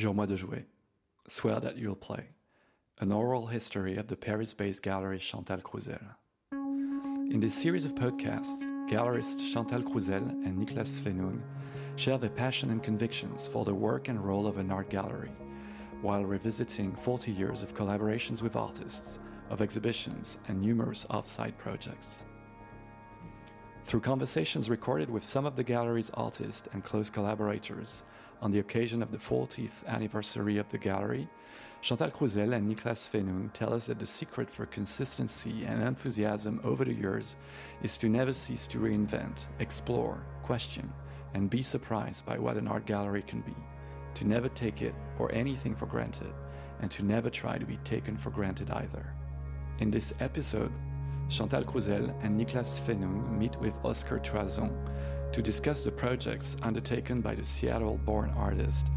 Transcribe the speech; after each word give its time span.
Jure-moi 0.00 0.24
de 0.24 0.34
jouer. 0.34 0.64
Swear 1.28 1.60
that 1.60 1.76
you'll 1.76 1.94
play. 1.94 2.30
An 3.00 3.12
oral 3.12 3.48
history 3.48 3.98
of 3.98 4.06
the 4.06 4.16
Paris 4.16 4.54
based 4.54 4.82
gallery 4.82 5.18
Chantal 5.18 5.58
Crousel. 5.58 6.16
In 7.30 7.38
this 7.38 7.52
series 7.52 7.84
of 7.84 7.94
podcasts, 7.94 8.62
gallerists 8.88 9.52
Chantal 9.52 9.82
Crousel 9.82 10.26
and 10.46 10.58
Niklas 10.58 10.88
Svennung 10.88 11.42
share 11.96 12.16
their 12.16 12.30
passion 12.30 12.70
and 12.70 12.82
convictions 12.82 13.46
for 13.46 13.66
the 13.66 13.74
work 13.74 14.08
and 14.08 14.24
role 14.24 14.46
of 14.46 14.56
an 14.56 14.70
art 14.70 14.88
gallery, 14.88 15.32
while 16.00 16.24
revisiting 16.24 16.92
40 16.92 17.30
years 17.30 17.62
of 17.62 17.74
collaborations 17.74 18.40
with 18.40 18.56
artists, 18.56 19.18
of 19.50 19.60
exhibitions, 19.60 20.38
and 20.48 20.62
numerous 20.62 21.04
off 21.10 21.28
site 21.28 21.58
projects. 21.58 22.24
Through 23.84 24.00
conversations 24.00 24.70
recorded 24.70 25.10
with 25.10 25.24
some 25.24 25.44
of 25.44 25.56
the 25.56 25.64
gallery's 25.64 26.10
artists 26.14 26.66
and 26.72 26.82
close 26.82 27.10
collaborators 27.10 28.02
on 28.40 28.50
the 28.50 28.58
occasion 28.58 29.02
of 29.02 29.10
the 29.10 29.18
40th 29.18 29.86
anniversary 29.86 30.58
of 30.58 30.68
the 30.70 30.78
gallery, 30.78 31.28
Chantal 31.82 32.10
Crousel 32.10 32.54
and 32.54 32.70
Niklas 32.70 33.08
Svennung 33.08 33.52
tell 33.52 33.72
us 33.72 33.86
that 33.86 33.98
the 33.98 34.06
secret 34.06 34.50
for 34.50 34.66
consistency 34.66 35.64
and 35.64 35.82
enthusiasm 35.82 36.60
over 36.62 36.84
the 36.84 36.92
years 36.92 37.36
is 37.82 37.96
to 37.98 38.08
never 38.08 38.32
cease 38.32 38.66
to 38.68 38.78
reinvent, 38.78 39.46
explore, 39.58 40.22
question, 40.42 40.92
and 41.34 41.48
be 41.48 41.62
surprised 41.62 42.26
by 42.26 42.38
what 42.38 42.56
an 42.56 42.68
art 42.68 42.84
gallery 42.86 43.22
can 43.22 43.40
be, 43.40 43.54
to 44.14 44.26
never 44.26 44.48
take 44.50 44.82
it 44.82 44.94
or 45.18 45.32
anything 45.32 45.74
for 45.74 45.86
granted, 45.86 46.32
and 46.80 46.90
to 46.90 47.02
never 47.02 47.30
try 47.30 47.56
to 47.56 47.66
be 47.66 47.78
taken 47.78 48.16
for 48.16 48.30
granted 48.30 48.70
either. 48.70 49.14
In 49.78 49.90
this 49.90 50.12
episode, 50.20 50.72
Chantal 51.30 51.62
Crousel 51.62 52.12
and 52.22 52.38
Niklas 52.38 52.80
Svennung 52.80 53.38
meet 53.38 53.56
with 53.60 53.74
Oscar 53.84 54.18
Tuazon 54.18 54.72
to 55.32 55.42
discuss 55.42 55.84
the 55.84 55.92
projects 55.92 56.56
undertaken 56.62 57.20
by 57.20 57.34
the 57.34 57.44
Seattle 57.44 57.98
born 58.04 58.30
artist, 58.30 58.88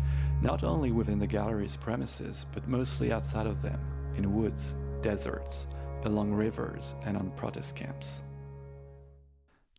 not 0.42 0.64
only 0.64 0.92
within 0.92 1.20
the 1.20 1.28
gallery's 1.28 1.78
premises, 1.78 2.46
but 2.54 2.68
mostly 2.68 3.12
outside 3.12 3.48
of 3.48 3.62
them, 3.62 3.80
in 4.18 4.34
woods, 4.34 4.74
deserts, 5.02 5.68
along 6.06 6.34
rivers, 6.34 6.96
and 7.06 7.16
on 7.16 7.32
protest 7.32 7.76
camps. 7.76 8.24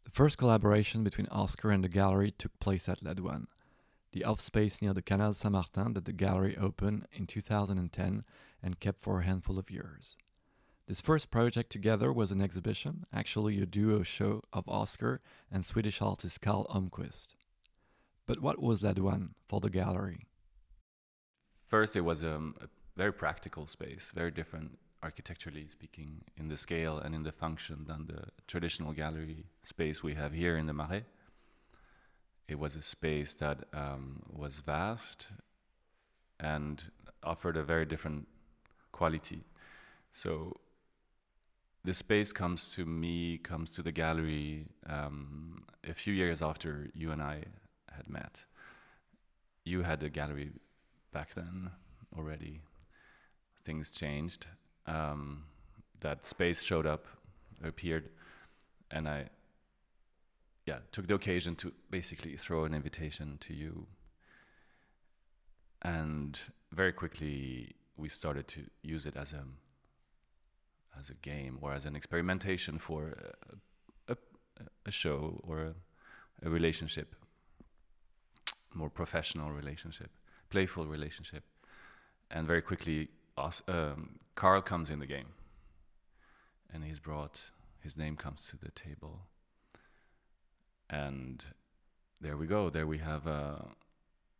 The 0.04 0.10
first 0.10 0.38
collaboration 0.38 1.02
between 1.02 1.26
Oscar 1.30 1.70
and 1.70 1.82
the 1.82 1.88
gallery 1.88 2.30
took 2.30 2.58
place 2.60 2.88
at 2.88 3.02
La 3.02 3.14
the 4.14 4.24
off 4.24 4.40
space 4.40 4.80
near 4.80 4.94
the 4.94 5.02
Canal 5.02 5.34
Saint 5.34 5.52
Martin 5.52 5.94
that 5.94 6.04
the 6.04 6.12
gallery 6.12 6.56
opened 6.56 7.08
in 7.12 7.26
2010 7.26 8.24
and 8.62 8.78
kept 8.78 9.02
for 9.02 9.18
a 9.18 9.24
handful 9.24 9.58
of 9.58 9.72
years. 9.72 10.16
This 10.86 11.00
first 11.00 11.30
project 11.30 11.70
together 11.70 12.12
was 12.12 12.30
an 12.30 12.42
exhibition, 12.42 13.06
actually 13.10 13.58
a 13.60 13.64
duo 13.64 14.02
show 14.02 14.42
of 14.52 14.68
Oscar 14.68 15.22
and 15.50 15.64
Swedish 15.64 16.02
artist 16.02 16.42
Karl 16.42 16.66
Holmqvist. 16.66 17.36
But 18.26 18.40
what 18.40 18.60
was 18.60 18.82
La 18.82 18.92
Douane 18.92 19.30
for 19.48 19.60
the 19.60 19.70
gallery? 19.70 20.26
First, 21.66 21.96
it 21.96 22.02
was 22.02 22.22
um, 22.22 22.54
a 22.60 22.66
very 22.96 23.14
practical 23.14 23.66
space, 23.66 24.12
very 24.14 24.30
different 24.30 24.78
architecturally 25.02 25.66
speaking 25.70 26.20
in 26.36 26.48
the 26.48 26.58
scale 26.58 26.98
and 26.98 27.14
in 27.14 27.22
the 27.22 27.32
function 27.32 27.84
than 27.86 28.06
the 28.06 28.24
traditional 28.46 28.92
gallery 28.92 29.46
space 29.64 30.02
we 30.02 30.14
have 30.14 30.32
here 30.32 30.56
in 30.58 30.66
the 30.66 30.74
Marais. 30.74 31.04
It 32.46 32.58
was 32.58 32.76
a 32.76 32.82
space 32.82 33.32
that 33.34 33.64
um, 33.72 34.22
was 34.30 34.58
vast 34.58 35.28
and 36.38 36.82
offered 37.22 37.56
a 37.56 37.62
very 37.62 37.86
different 37.86 38.28
quality. 38.92 39.44
So 40.12 40.58
the 41.84 41.92
space 41.92 42.32
comes 42.32 42.72
to 42.74 42.86
me, 42.86 43.38
comes 43.38 43.70
to 43.72 43.82
the 43.82 43.92
gallery 43.92 44.66
um, 44.86 45.64
a 45.88 45.92
few 45.92 46.14
years 46.14 46.40
after 46.40 46.88
you 46.94 47.12
and 47.12 47.22
I 47.22 47.44
had 47.92 48.08
met. 48.08 48.40
You 49.64 49.82
had 49.82 50.02
a 50.02 50.08
gallery 50.08 50.50
back 51.12 51.34
then 51.34 51.70
already. 52.16 52.62
Things 53.64 53.90
changed. 53.90 54.46
Um, 54.86 55.44
that 56.00 56.26
space 56.26 56.62
showed 56.62 56.86
up, 56.86 57.06
appeared, 57.62 58.08
and 58.90 59.08
I, 59.08 59.26
yeah, 60.66 60.78
took 60.90 61.06
the 61.06 61.14
occasion 61.14 61.54
to 61.56 61.72
basically 61.90 62.36
throw 62.36 62.64
an 62.64 62.74
invitation 62.74 63.38
to 63.40 63.54
you. 63.54 63.86
And 65.82 66.38
very 66.72 66.92
quickly, 66.92 67.74
we 67.96 68.08
started 68.08 68.48
to 68.48 68.62
use 68.82 69.04
it 69.04 69.16
as 69.16 69.32
a 69.32 69.44
as 70.98 71.10
a 71.10 71.14
game 71.14 71.58
or 71.60 71.72
as 71.72 71.84
an 71.84 71.96
experimentation 71.96 72.78
for 72.78 73.16
a, 74.08 74.12
a, 74.12 74.16
a 74.86 74.90
show 74.90 75.40
or 75.46 75.60
a, 75.60 75.74
a, 76.46 76.50
relationship, 76.50 77.14
more 78.72 78.90
professional 78.90 79.50
relationship, 79.50 80.10
playful 80.50 80.86
relationship. 80.86 81.44
And 82.30 82.46
very 82.46 82.62
quickly, 82.62 83.08
um, 83.68 84.18
Karl 84.34 84.62
comes 84.62 84.90
in 84.90 84.98
the 84.98 85.06
game. 85.06 85.28
And 86.72 86.82
he's 86.84 86.98
brought, 86.98 87.40
his 87.80 87.96
name 87.96 88.16
comes 88.16 88.48
to 88.50 88.56
the 88.56 88.70
table. 88.72 89.20
And 90.90 91.44
there 92.20 92.36
we 92.36 92.46
go. 92.46 92.70
There 92.70 92.86
we 92.86 92.98
have 92.98 93.26
a, 93.26 93.64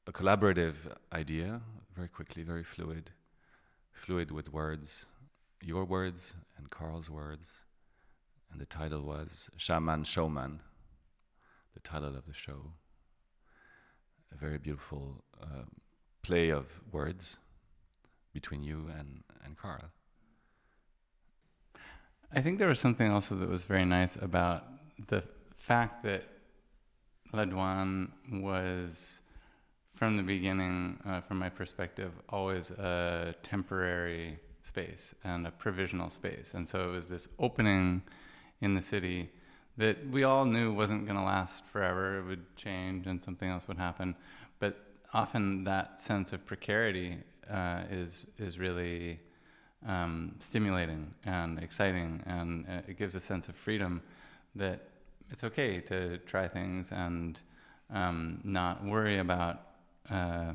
a 0.07 0.13
collaborative 0.13 0.75
idea, 1.13 1.61
very 1.95 2.09
quickly, 2.09 2.43
very 2.43 2.65
fluid, 2.65 3.11
fluid 3.93 4.31
with 4.31 4.53
words 4.53 5.07
your 5.63 5.85
words 5.85 6.35
and 6.57 6.71
Karl's 6.71 7.11
words, 7.11 7.49
and 8.51 8.61
the 8.61 8.67
title 8.67 9.03
was 9.03 9.51
Shaman 9.57 10.05
Showman, 10.05 10.61
the 11.75 11.81
title 11.81 12.17
of 12.17 12.27
the 12.27 12.33
show. 12.33 12.73
A 14.33 14.37
very 14.37 14.59
beautiful 14.59 15.25
uh, 15.41 15.65
play 16.23 16.51
of 16.51 16.67
words 16.93 17.37
between 18.33 18.63
you 18.63 18.91
and, 18.99 19.23
and 19.45 19.57
Karl. 19.57 19.85
I 22.33 22.41
think 22.41 22.59
there 22.59 22.69
was 22.69 22.81
something 22.81 23.11
also 23.11 23.37
that 23.37 23.49
was 23.49 23.65
very 23.65 23.85
nice 23.85 24.17
about 24.17 24.65
the 25.07 25.23
fact 25.57 26.03
that 26.03 26.25
La 27.33 27.45
Douane 27.45 28.11
was, 28.31 29.21
from 29.95 30.17
the 30.17 30.23
beginning, 30.23 30.99
uh, 31.07 31.21
from 31.21 31.39
my 31.39 31.49
perspective, 31.49 32.13
always 32.29 32.71
a 32.73 33.35
temporary 33.43 34.39
space 34.65 35.15
and 35.23 35.47
a 35.47 35.51
provisional 35.51 36.11
space. 36.11 36.55
And 36.55 36.69
so 36.69 36.91
it 36.91 36.93
was 36.93 37.09
this 37.09 37.29
opening 37.39 38.03
in 38.61 38.75
the 38.75 38.83
city 38.83 39.31
that 39.77 39.97
we 40.11 40.25
all 40.25 40.45
knew 40.45 40.73
wasn't 40.73 41.05
going 41.07 41.19
to 41.19 41.25
last 41.25 41.65
forever. 41.67 42.19
It 42.19 42.25
would 42.25 42.57
change 42.57 43.07
and 43.07 43.23
something 43.23 43.49
else 43.49 43.69
would 43.69 43.79
happen. 43.79 44.17
But 44.59 44.77
often 45.13 45.65
that 45.65 46.01
sense 46.01 46.33
of 46.33 46.45
precarity 46.45 47.19
uh, 47.51 47.83
is 47.91 48.27
is 48.39 48.59
really 48.59 49.21
um, 49.87 50.35
stimulating 50.39 51.13
and 51.25 51.59
exciting, 51.59 52.23
and 52.27 52.67
uh, 52.67 52.81
it 52.89 52.97
gives 52.97 53.15
a 53.15 53.21
sense 53.21 53.49
of 53.49 53.55
freedom 53.55 54.03
that 54.55 54.89
it's 55.31 55.45
okay 55.45 55.81
to 55.81 56.19
try 56.19 56.49
things 56.49 56.93
and 56.93 57.41
um, 57.91 58.41
not 58.45 58.85
worry 58.85 59.19
about 59.19 59.61
uh, 60.11 60.53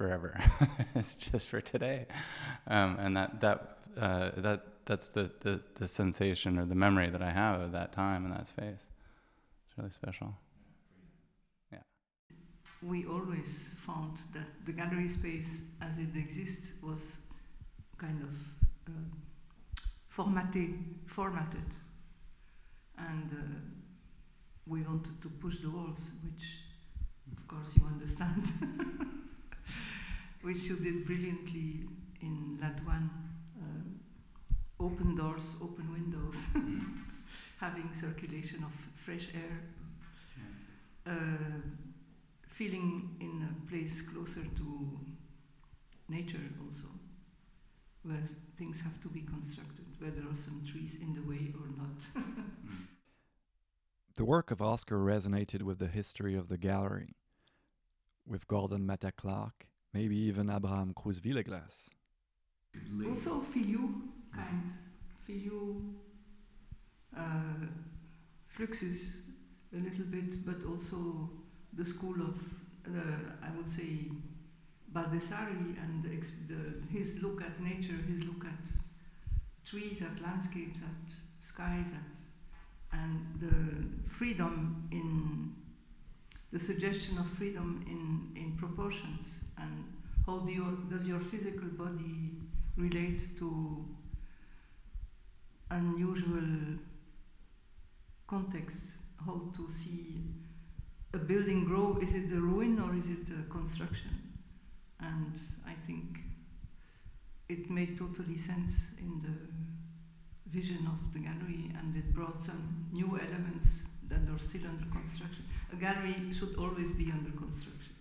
forever. 0.00 0.40
it's 0.94 1.14
just 1.14 1.46
for 1.48 1.60
today, 1.60 2.06
um, 2.68 2.96
and 2.98 3.14
that 3.18 3.38
that 3.42 3.58
uh, 3.98 4.30
that 4.38 4.60
that's 4.86 5.08
the, 5.08 5.30
the 5.40 5.60
the 5.74 5.86
sensation 5.86 6.58
or 6.58 6.64
the 6.64 6.74
memory 6.86 7.10
that 7.10 7.20
I 7.20 7.30
have 7.30 7.60
of 7.60 7.72
that 7.72 7.92
time 7.92 8.24
and 8.24 8.32
that 8.34 8.46
space. 8.46 8.88
It's 9.66 9.76
really 9.76 9.90
special. 9.90 10.28
Yeah. 11.70 11.82
We 12.82 13.04
always 13.04 13.68
found 13.86 14.16
that 14.32 14.48
the 14.64 14.72
gallery 14.72 15.10
space, 15.10 15.52
as 15.82 15.98
it 15.98 16.16
exists, 16.16 16.68
was 16.82 17.02
kind 17.98 18.22
of 18.22 18.34
uh, 18.88 19.10
formatted, 20.08 20.72
formatted, 21.06 21.68
and 22.96 23.28
uh, 23.32 23.60
we 24.66 24.80
wanted 24.80 25.20
to 25.20 25.28
push 25.28 25.58
the 25.58 25.68
walls, 25.68 26.08
which, 26.24 26.44
of 27.36 27.46
course, 27.46 27.76
you 27.76 27.84
understand. 27.86 28.44
which 30.42 30.62
you 30.62 30.76
did 30.76 31.04
brilliantly 31.06 31.84
in 32.22 32.58
La 32.60 32.68
Douane. 32.68 33.10
Uh, 33.60 34.84
open 34.84 35.14
doors, 35.14 35.56
open 35.62 35.92
windows, 35.92 36.36
mm. 36.56 36.80
having 37.58 37.90
circulation 37.98 38.64
of 38.64 38.72
fresh 39.04 39.28
air, 39.34 39.60
uh, 41.06 41.60
feeling 42.48 43.16
in 43.20 43.48
a 43.48 43.70
place 43.70 44.02
closer 44.02 44.42
to 44.56 44.98
nature 46.08 46.48
also, 46.60 46.88
where 48.02 48.22
things 48.58 48.80
have 48.80 49.00
to 49.00 49.08
be 49.08 49.20
constructed, 49.20 49.86
where 49.98 50.10
there 50.10 50.24
are 50.24 50.36
some 50.36 50.64
trees 50.70 50.96
in 51.00 51.14
the 51.14 51.22
way 51.22 51.52
or 51.54 51.68
not. 51.76 52.24
mm. 52.66 52.86
The 54.16 54.24
work 54.24 54.50
of 54.50 54.60
Oscar 54.60 54.98
resonated 54.98 55.62
with 55.62 55.78
the 55.78 55.86
history 55.86 56.34
of 56.34 56.48
the 56.48 56.58
gallery, 56.58 57.14
with 58.26 58.46
Gordon 58.48 58.86
Matta 58.86 59.12
Clark 59.12 59.66
maybe 59.92 60.16
even 60.16 60.50
Abraham 60.50 60.94
Cruzvillegas. 60.94 61.88
Also 63.06 63.40
Filliou, 63.52 64.08
kind. 64.32 64.70
Filliou, 65.26 65.94
uh, 67.16 67.66
Fluxus, 68.48 69.00
a 69.72 69.76
little 69.76 70.04
bit, 70.06 70.44
but 70.44 70.64
also 70.68 71.30
the 71.72 71.84
school 71.84 72.14
of, 72.20 72.36
uh, 72.86 73.36
I 73.42 73.56
would 73.56 73.70
say, 73.70 74.10
Baldessari 74.92 75.76
and 75.82 76.02
the, 76.02 76.52
the, 76.52 76.98
his 76.98 77.22
look 77.22 77.42
at 77.42 77.60
nature, 77.60 77.98
his 78.08 78.24
look 78.24 78.44
at 78.44 79.64
trees, 79.64 80.02
at 80.02 80.20
landscapes, 80.20 80.80
at 80.80 81.14
skies, 81.46 81.86
at, 81.94 82.98
and 82.98 83.20
the 83.38 84.10
freedom 84.12 84.88
in 84.90 85.54
the 86.52 86.58
suggestion 86.58 87.18
of 87.18 87.28
freedom 87.30 87.84
in, 87.86 88.40
in 88.40 88.56
proportions 88.56 89.26
and 89.60 89.84
how 90.26 90.38
do 90.38 90.52
your, 90.52 90.72
does 90.90 91.06
your 91.06 91.20
physical 91.20 91.68
body 91.76 92.32
relate 92.76 93.38
to 93.38 93.84
unusual 95.70 96.78
context? 98.26 98.82
How 99.24 99.52
to 99.56 99.70
see 99.70 100.16
a 101.12 101.18
building 101.18 101.64
grow? 101.64 101.98
Is 102.00 102.14
it 102.14 102.32
a 102.32 102.40
ruin 102.40 102.78
or 102.78 102.94
is 102.96 103.06
it 103.06 103.26
a 103.38 103.50
construction? 103.50 104.16
And 105.00 105.38
i 105.66 105.74
think 105.86 106.18
it 107.48 107.68
made 107.68 107.98
totally 107.98 108.38
sense 108.38 108.74
in 108.98 109.20
the 109.26 109.36
vision 110.56 110.86
of 110.86 111.12
the 111.12 111.18
gallery 111.18 111.72
and 111.78 111.96
it 111.96 112.14
brought 112.14 112.42
some 112.42 112.86
new 112.92 113.18
elements 113.26 113.82
that 114.08 114.20
are 114.32 114.38
still 114.38 114.62
under 114.68 114.86
construction. 114.90 115.44
A 115.72 115.76
gallery 115.76 116.14
should 116.32 116.54
always 116.56 116.92
be 116.92 117.10
under 117.10 117.30
construction. 117.30 117.94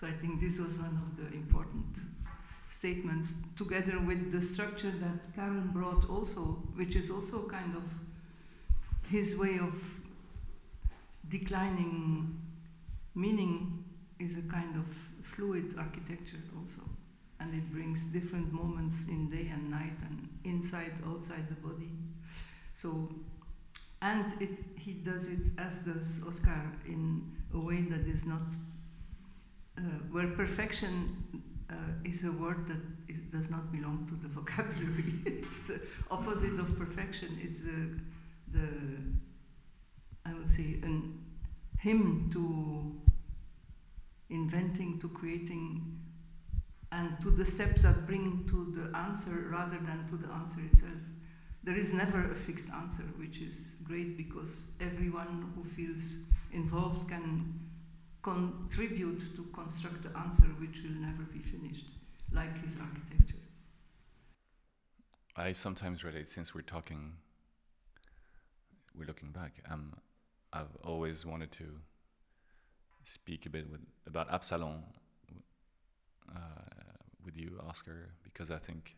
So 0.00 0.06
I 0.06 0.12
think 0.12 0.40
this 0.40 0.58
was 0.58 0.78
one 0.78 0.96
of 0.96 1.16
the 1.18 1.36
important 1.36 1.84
statements, 2.70 3.34
together 3.54 3.98
with 4.00 4.32
the 4.32 4.40
structure 4.40 4.92
that 4.92 5.34
Karen 5.34 5.70
brought 5.74 6.08
also, 6.08 6.62
which 6.74 6.96
is 6.96 7.10
also 7.10 7.46
kind 7.46 7.76
of 7.76 7.82
his 9.10 9.36
way 9.36 9.58
of 9.58 9.74
declining 11.28 12.40
meaning 13.14 13.84
is 14.18 14.38
a 14.38 14.42
kind 14.42 14.76
of 14.76 14.86
fluid 15.22 15.74
architecture 15.76 16.42
also. 16.56 16.88
And 17.38 17.54
it 17.54 17.70
brings 17.70 18.04
different 18.04 18.52
moments 18.52 19.08
in 19.08 19.28
day 19.28 19.50
and 19.52 19.70
night 19.70 19.98
and 20.02 20.28
inside, 20.44 20.92
outside 21.06 21.48
the 21.48 21.56
body. 21.56 21.90
So 22.74 23.10
and 24.00 24.32
it, 24.40 24.58
he 24.76 24.92
does 24.92 25.26
it 25.28 25.40
as 25.58 25.78
does 25.78 26.22
Oscar 26.26 26.72
in 26.86 27.32
a 27.52 27.58
way 27.58 27.82
that 27.82 28.06
is 28.06 28.24
not 28.24 28.42
uh, 29.80 29.98
where 30.10 30.28
perfection 30.28 31.16
uh, 31.70 31.74
is 32.04 32.24
a 32.24 32.32
word 32.32 32.66
that 32.66 32.80
is, 33.08 33.20
does 33.32 33.50
not 33.50 33.72
belong 33.72 34.06
to 34.08 34.14
the 34.16 34.28
vocabulary. 34.40 35.14
it's 35.24 35.66
the 35.66 35.80
opposite 36.10 36.58
of 36.58 36.78
perfection. 36.78 37.38
It's 37.42 37.60
the, 37.60 37.98
the 38.52 38.68
I 40.26 40.34
would 40.34 40.50
say 40.50 40.78
an 40.82 41.18
hymn 41.78 42.30
to 42.32 43.00
inventing, 44.28 45.00
to 45.00 45.08
creating, 45.08 45.98
and 46.92 47.20
to 47.22 47.30
the 47.30 47.44
steps 47.44 47.82
that 47.82 48.06
bring 48.06 48.44
to 48.48 48.74
the 48.76 48.96
answer 48.96 49.48
rather 49.50 49.78
than 49.78 50.06
to 50.08 50.16
the 50.16 50.32
answer 50.32 50.60
itself 50.72 51.00
there 51.62 51.76
is 51.76 51.92
never 51.92 52.30
a 52.30 52.34
fixed 52.34 52.70
answer, 52.70 53.02
which 53.16 53.38
is 53.38 53.72
great 53.84 54.16
because 54.16 54.62
everyone 54.80 55.52
who 55.54 55.64
feels 55.64 56.14
involved 56.52 57.08
can 57.08 57.69
contribute 58.22 59.20
to 59.36 59.44
construct 59.54 60.02
the 60.02 60.18
answer 60.18 60.46
which 60.60 60.82
will 60.82 61.00
never 61.00 61.22
be 61.22 61.38
finished, 61.38 61.86
like 62.32 62.62
his 62.62 62.76
architecture. 62.80 63.36
I 65.36 65.52
sometimes 65.52 66.04
relate, 66.04 66.28
since 66.28 66.54
we're 66.54 66.62
talking, 66.62 67.12
we're 68.94 69.06
looking 69.06 69.30
back, 69.30 69.54
um, 69.70 69.94
I've 70.52 70.76
always 70.84 71.24
wanted 71.24 71.52
to 71.52 71.64
speak 73.04 73.46
a 73.46 73.50
bit 73.50 73.70
with, 73.70 73.80
about 74.06 74.30
Absalon 74.30 74.82
uh, 76.34 76.38
with 77.24 77.36
you, 77.36 77.58
Oscar, 77.66 78.10
because 78.22 78.50
I 78.50 78.58
think 78.58 78.96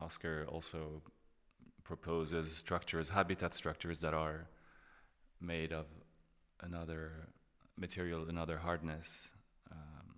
Oscar 0.00 0.46
also 0.48 1.02
proposes 1.84 2.54
structures, 2.54 3.08
habitat 3.08 3.54
structures 3.54 4.00
that 4.00 4.14
are 4.14 4.48
made 5.40 5.72
of 5.72 5.86
another 6.60 7.28
material, 7.78 8.28
another 8.28 8.58
hardness, 8.58 9.28
um, 9.70 10.14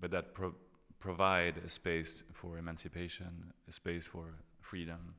but 0.00 0.10
that 0.10 0.34
pro- 0.34 0.54
provide 0.98 1.54
a 1.66 1.68
space 1.68 2.22
for 2.32 2.58
emancipation, 2.58 3.52
a 3.68 3.72
space 3.72 4.06
for 4.06 4.34
freedom 4.60 5.14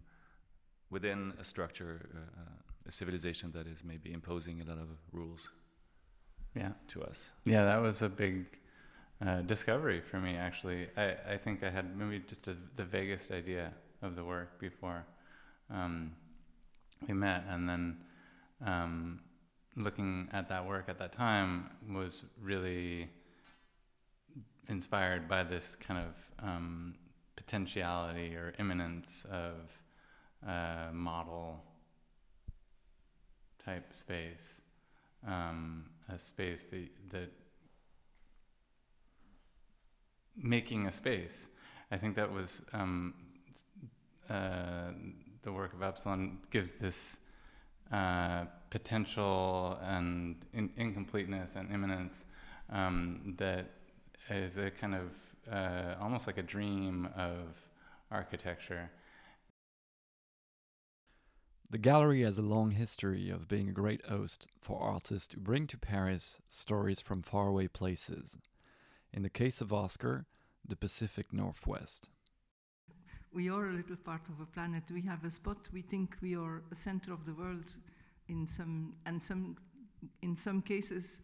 within 0.89 1.33
a 1.39 1.44
structure, 1.44 2.09
uh, 2.15 2.41
uh, 2.41 2.88
a 2.88 2.91
civilization 2.91 3.51
that 3.51 3.68
is 3.68 3.83
maybe 3.83 4.13
imposing 4.13 4.62
a 4.62 4.65
lot 4.65 4.77
of 4.77 4.89
rules. 5.12 5.50
Yeah. 6.56 6.74
To 6.89 7.03
us. 7.03 7.31
Yeah, 7.45 7.65
that 7.65 7.81
was 7.81 8.01
a 8.03 8.09
big 8.09 8.45
uh, 9.25 9.41
discovery 9.41 10.01
for 10.01 10.19
me. 10.19 10.35
Actually, 10.35 10.88
I, 10.95 11.15
I 11.33 11.38
think 11.38 11.63
I 11.63 11.69
had 11.69 11.97
maybe 11.97 12.24
just 12.27 12.47
a, 12.47 12.56
the 12.75 12.85
vaguest 12.85 13.31
idea 13.31 13.74
of 14.01 14.15
the 14.15 14.24
work 14.24 14.59
before 14.59 15.03
um, 15.71 16.12
we 17.07 17.13
met, 17.13 17.44
and 17.50 17.68
then 17.68 17.97
um, 18.65 19.19
looking 19.75 20.30
at 20.31 20.50
that 20.50 20.66
work 20.66 20.86
at 20.88 21.00
that 21.00 21.12
time 21.12 21.70
was 21.92 22.25
really 22.42 23.10
inspired 24.70 25.28
by 25.28 25.44
this 25.44 25.75
kind 25.75 26.00
of 26.00 26.46
um, 26.46 26.96
potentiality 27.36 28.36
or 28.36 28.54
imminence 28.60 29.25
of 29.31 29.78
uh, 30.48 30.92
model 30.92 31.64
type 33.64 33.94
space, 33.94 34.62
um, 35.28 35.86
a 36.10 36.18
space 36.18 36.66
that, 36.66 36.90
that 37.10 37.31
making 40.36 40.88
a 40.88 40.92
space. 40.92 41.48
I 41.92 41.98
think 41.98 42.16
that 42.16 42.31
was 42.31 42.62
um, 42.74 43.14
uh, 44.30 44.92
the 45.44 45.52
work 45.52 45.74
of 45.74 45.81
Absalon 45.81 46.40
gives 46.50 46.74
this 46.74 47.18
uh, 47.92 48.46
potential 48.74 49.78
and 49.84 50.36
in- 50.52 50.74
incompleteness 50.78 51.56
and 51.56 51.72
imminence 51.72 52.25
um, 52.72 53.36
that 53.38 53.70
is 54.31 54.58
a 54.58 54.72
kind 54.72 54.96
of 54.96 55.12
uh, 55.52 55.94
almost 56.02 56.25
like 56.25 56.40
a 56.40 56.42
dream 56.42 57.08
of 57.16 57.46
architecture. 58.10 58.90
The 61.70 61.78
gallery 61.78 62.22
has 62.24 62.40
a 62.40 62.42
long 62.56 62.72
history 62.72 63.30
of 63.30 63.48
being 63.48 63.70
a 63.70 63.80
great 63.84 64.04
host 64.08 64.48
for 64.60 64.81
artists 64.81 65.36
who 65.36 65.40
bring 65.40 65.68
to 65.68 65.78
Paris 65.78 66.40
stories 66.48 67.00
from 67.00 67.22
faraway 67.22 67.68
places. 67.68 68.38
In 69.12 69.22
the 69.22 69.30
case 69.30 69.62
of 69.62 69.72
Oscar, 69.72 70.26
the 70.68 70.76
Pacific 70.76 71.31
Northwest 71.31 72.09
we 73.33 73.50
are 73.50 73.69
a 73.69 73.74
little 73.74 73.95
part 73.95 74.21
of 74.30 74.40
a 74.40 74.45
planet. 74.45 74.83
We 74.94 75.02
have 75.02 75.26
a 75.26 75.31
spot. 75.31 75.57
We 75.74 75.81
think 75.81 76.16
we 76.21 76.36
are 76.36 76.62
a 76.71 76.76
center 76.76 77.12
of 77.14 77.26
the 77.26 77.33
world. 77.33 77.66
In 78.33 78.47
some 78.47 78.95
and 79.06 79.21
some, 79.21 79.56
in 80.23 80.35
some 80.35 80.61
cases, 80.61 81.19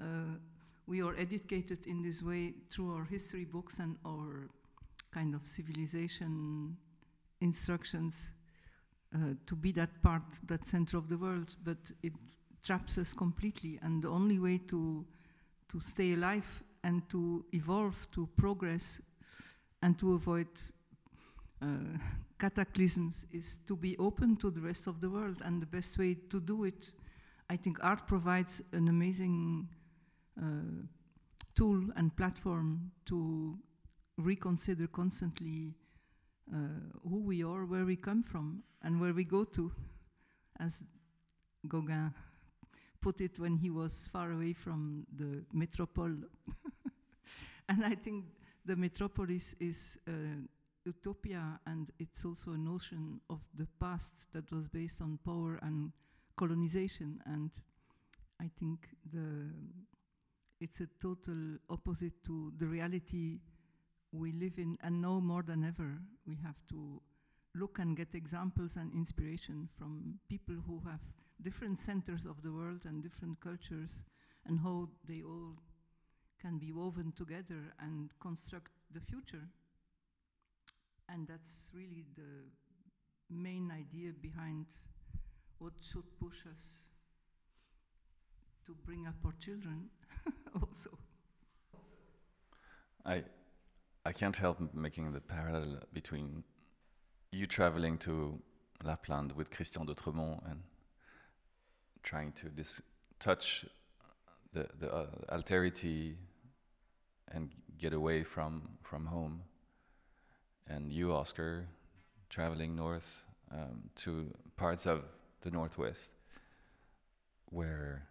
uh, 0.00 0.38
we 0.86 1.02
are 1.02 1.14
educated 1.16 1.86
in 1.86 2.02
this 2.02 2.22
way 2.22 2.54
through 2.70 2.94
our 2.94 3.04
history 3.04 3.44
books 3.44 3.78
and 3.78 3.98
our 4.06 4.48
kind 5.12 5.34
of 5.34 5.46
civilization 5.46 6.76
instructions 7.42 8.30
uh, 9.14 9.34
to 9.46 9.54
be 9.54 9.70
that 9.72 10.02
part, 10.02 10.22
that 10.46 10.66
center 10.66 10.96
of 10.96 11.08
the 11.08 11.18
world. 11.18 11.56
But 11.62 11.78
it 12.02 12.14
traps 12.62 12.96
us 12.96 13.12
completely. 13.12 13.78
And 13.82 14.02
the 14.02 14.08
only 14.08 14.38
way 14.38 14.58
to 14.68 15.04
to 15.68 15.80
stay 15.80 16.14
alive 16.14 16.62
and 16.84 17.02
to 17.10 17.44
evolve, 17.52 18.06
to 18.12 18.28
progress, 18.36 19.00
and 19.82 19.98
to 19.98 20.14
avoid 20.14 20.48
uh, 21.60 21.98
cataclysms 22.38 23.24
is 23.32 23.58
to 23.66 23.76
be 23.76 23.96
open 23.98 24.36
to 24.36 24.50
the 24.50 24.60
rest 24.60 24.86
of 24.86 25.00
the 25.00 25.08
world. 25.08 25.38
And 25.44 25.60
the 25.60 25.66
best 25.66 25.98
way 25.98 26.14
to 26.30 26.40
do 26.40 26.64
it, 26.64 26.90
I 27.48 27.56
think 27.56 27.78
art 27.82 28.06
provides 28.06 28.62
an 28.72 28.88
amazing 28.88 29.68
uh, 30.40 30.84
tool 31.54 31.82
and 31.96 32.14
platform 32.16 32.90
to 33.06 33.58
reconsider 34.18 34.86
constantly 34.86 35.74
uh, 36.52 36.58
who 37.08 37.20
we 37.20 37.42
are, 37.42 37.64
where 37.64 37.84
we 37.84 37.96
come 37.96 38.22
from, 38.22 38.62
and 38.82 39.00
where 39.00 39.12
we 39.12 39.24
go 39.24 39.44
to, 39.44 39.72
as 40.60 40.82
Gauguin 41.68 42.12
put 43.00 43.20
it 43.20 43.38
when 43.38 43.56
he 43.56 43.70
was 43.70 44.08
far 44.12 44.32
away 44.32 44.52
from 44.52 45.06
the 45.16 45.42
metropole. 45.52 46.14
and 47.68 47.84
I 47.84 47.94
think 47.94 48.24
the 48.64 48.76
metropolis 48.76 49.54
is 49.60 49.98
uh, 50.08 50.12
utopia 50.86 51.60
and 51.66 51.90
it's 51.98 52.24
also 52.24 52.52
a 52.52 52.58
notion 52.58 53.20
of 53.28 53.40
the 53.58 53.66
past 53.80 54.26
that 54.32 54.50
was 54.52 54.68
based 54.68 55.02
on 55.02 55.18
power 55.24 55.58
and 55.62 55.92
colonization 56.36 57.20
and 57.26 57.50
I 58.40 58.48
think 58.58 58.88
the 59.12 59.50
it's 60.60 60.80
a 60.80 60.88
total 61.02 61.58
opposite 61.68 62.24
to 62.24 62.52
the 62.58 62.66
reality 62.66 63.40
we 64.12 64.32
live 64.32 64.58
in 64.58 64.78
and 64.82 65.02
now 65.02 65.20
more 65.20 65.42
than 65.42 65.64
ever 65.64 65.98
we 66.26 66.36
have 66.36 66.56
to 66.68 67.02
look 67.54 67.78
and 67.78 67.96
get 67.96 68.14
examples 68.14 68.76
and 68.76 68.92
inspiration 68.92 69.68
from 69.78 70.18
people 70.28 70.54
who 70.66 70.80
have 70.88 71.00
different 71.42 71.78
centers 71.78 72.24
of 72.24 72.42
the 72.42 72.52
world 72.52 72.82
and 72.84 73.02
different 73.02 73.38
cultures 73.40 74.02
and 74.46 74.60
how 74.60 74.88
they 75.08 75.22
all 75.22 75.54
can 76.40 76.58
be 76.58 76.72
woven 76.72 77.12
together 77.16 77.74
and 77.80 78.10
construct 78.20 78.70
the 78.92 79.00
future. 79.00 79.48
And 81.08 81.26
that's 81.28 81.68
really 81.72 82.04
the 82.16 82.44
main 83.30 83.70
idea 83.70 84.12
behind 84.20 84.66
what 85.58 85.72
should 85.92 86.04
push 86.20 86.46
us 86.50 86.80
to 88.66 88.74
bring 88.84 89.06
up 89.06 89.14
our 89.24 89.34
children 89.40 89.88
also. 90.60 90.90
I 93.04 93.22
I 94.04 94.12
can't 94.12 94.36
help 94.36 94.58
making 94.74 95.12
the 95.12 95.20
parallel 95.20 95.80
between 95.92 96.44
you 97.32 97.46
traveling 97.46 97.98
to 97.98 98.40
Lapland 98.84 99.32
with 99.32 99.50
Christian 99.50 99.86
Dotremont 99.86 100.40
and 100.50 100.62
trying 102.02 102.32
to 102.32 102.48
dis- 102.48 102.82
touch 103.18 103.66
the 104.52 104.68
the 104.78 104.92
uh, 104.92 105.06
alterity 105.30 106.16
and 107.32 107.50
get 107.78 107.92
away 107.92 108.24
from 108.24 108.78
from 108.82 109.06
home, 109.06 109.42
and 110.68 110.92
you, 110.92 111.12
Oscar, 111.12 111.66
traveling 112.28 112.74
north 112.74 113.24
um, 113.52 113.90
to 113.96 114.32
parts 114.56 114.86
of 114.86 115.04
the 115.42 115.50
northwest 115.50 116.10
where 117.50 118.08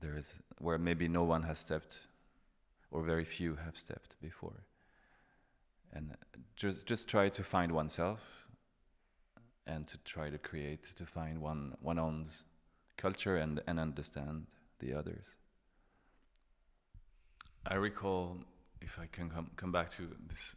there 0.00 0.16
is 0.16 0.38
where 0.58 0.78
maybe 0.78 1.08
no 1.08 1.24
one 1.24 1.42
has 1.42 1.58
stepped 1.58 1.98
or 2.90 3.02
very 3.02 3.24
few 3.24 3.56
have 3.56 3.76
stepped 3.76 4.20
before. 4.20 4.64
And 5.92 6.16
just 6.54 6.86
just 6.86 7.08
try 7.08 7.28
to 7.28 7.42
find 7.42 7.72
oneself 7.72 8.46
and 9.66 9.86
to 9.88 9.98
try 9.98 10.30
to 10.30 10.38
create 10.38 10.84
to 10.96 11.06
find 11.06 11.40
one 11.40 11.74
one 11.80 11.98
own's 11.98 12.44
culture 12.96 13.36
and 13.36 13.60
and 13.66 13.80
understand 13.80 14.46
the 14.78 14.94
others. 14.94 15.34
I 17.66 17.74
recall 17.74 18.38
if 18.80 18.98
i 18.98 19.06
can 19.06 19.30
come 19.30 19.50
come 19.56 19.72
back 19.72 19.90
to 19.90 20.02
this 20.28 20.54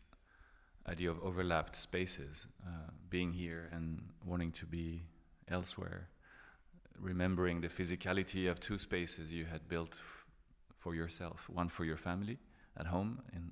idea 0.89 1.10
of 1.10 1.22
overlapped 1.24 1.75
spaces 1.75 2.48
uh, 2.65 2.69
being 3.10 3.31
here 3.31 3.69
and 3.72 4.01
wanting 4.25 4.51
to 4.51 4.65
be 4.65 5.03
elsewhere 5.50 6.10
remembering 7.00 7.62
the 7.62 7.67
physicality 7.67 8.50
of 8.50 8.60
two 8.60 8.77
spaces 8.77 9.31
you 9.31 9.46
had 9.46 9.67
built 9.69 9.93
f- 9.93 10.25
for 10.77 10.96
yourself 10.96 11.50
one 11.50 11.69
for 11.69 11.86
your 11.86 11.98
family 11.98 12.38
at 12.77 12.86
home 12.86 13.22
in 13.34 13.51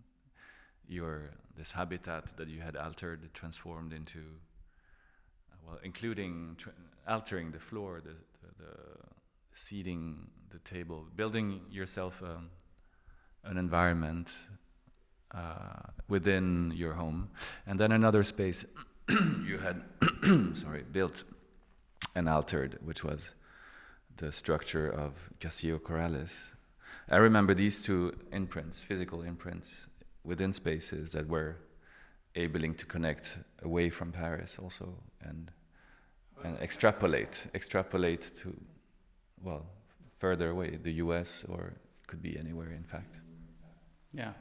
your 0.87 1.31
this 1.55 1.71
habitat 1.71 2.35
that 2.37 2.47
you 2.47 2.61
had 2.61 2.75
altered 2.75 3.19
transformed 3.33 3.93
into 3.93 4.19
uh, 4.19 5.55
well 5.65 5.79
including 5.83 6.57
altering 7.07 7.51
the 7.51 7.59
floor 7.59 8.01
the, 8.03 8.15
the, 8.41 8.63
the 8.63 8.73
seating 9.53 10.27
the 10.49 10.59
table 10.59 11.05
building 11.15 11.61
yourself 11.71 12.21
um, 12.21 12.49
an 13.43 13.57
environment 13.57 14.31
uh, 15.33 15.91
within 16.07 16.71
your 16.75 16.93
home 16.93 17.29
and 17.65 17.79
then 17.79 17.91
another 17.91 18.23
space 18.23 18.65
you 19.09 19.57
had 19.57 19.81
sorry 20.57 20.83
built 20.91 21.23
and 22.15 22.29
altered 22.29 22.77
which 22.83 23.03
was 23.03 23.33
the 24.17 24.31
structure 24.31 24.89
of 24.89 25.13
Castillo 25.39 25.77
Corrales. 25.77 26.33
I 27.09 27.17
remember 27.17 27.53
these 27.53 27.83
two 27.83 28.17
imprints, 28.31 28.83
physical 28.83 29.21
imprints, 29.21 29.87
within 30.23 30.51
spaces 30.51 31.11
that 31.11 31.27
were 31.27 31.55
able 32.35 32.59
to 32.59 32.85
connect 32.85 33.37
away 33.63 33.89
from 33.89 34.11
Paris 34.11 34.59
also 34.59 34.93
and 35.21 35.51
and 36.43 36.57
extrapolate, 36.59 37.47
extrapolate 37.55 38.31
to, 38.41 38.55
well, 39.41 39.65
further 40.17 40.51
away, 40.51 40.77
the 40.83 40.93
U.S. 41.03 41.43
or 41.49 41.73
could 42.05 42.21
be 42.21 42.37
anywhere, 42.37 42.71
in 42.73 42.83
fact. 42.83 43.19
Yeah, 44.13 44.33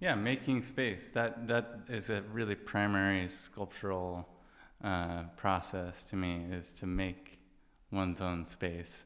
yeah, 0.00 0.14
making 0.14 0.62
space. 0.62 1.10
That 1.10 1.48
that 1.48 1.80
is 1.88 2.10
a 2.10 2.22
really 2.32 2.54
primary 2.54 3.28
sculptural 3.28 4.28
uh, 4.84 5.24
process 5.36 6.04
to 6.04 6.16
me. 6.16 6.46
Is 6.50 6.72
to 6.72 6.86
make 6.86 7.38
one's 7.90 8.20
own 8.20 8.44
space, 8.44 9.04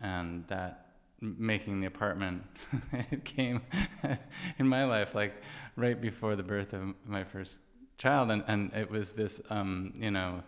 and 0.00 0.46
that 0.48 0.86
making 1.20 1.80
the 1.80 1.86
apartment 1.86 2.42
it 3.10 3.24
came 3.24 3.60
in 4.58 4.66
my 4.66 4.84
life 4.84 5.14
like 5.14 5.34
right 5.76 6.00
before 6.00 6.34
the 6.34 6.42
birth 6.42 6.72
of 6.72 6.82
my 7.06 7.22
first 7.22 7.60
child 7.96 8.28
and, 8.32 8.42
and 8.48 8.72
it 8.74 8.90
was 8.90 9.12
this 9.12 9.40
um, 9.48 9.92
you 9.96 10.10
know 10.10 10.42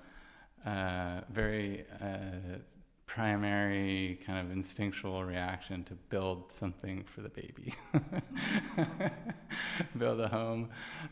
uh, 0.66 1.20
very 1.30 1.84
uh, 2.02 2.58
primary 3.06 4.18
kind 4.24 4.38
of 4.38 4.52
instinctual 4.52 5.24
reaction 5.24 5.84
to 5.84 5.94
build 5.94 6.50
something 6.50 7.04
for 7.04 7.20
the 7.20 7.28
baby. 7.28 7.74
Build 9.98 10.20
a 10.20 10.28
home. 10.28 10.70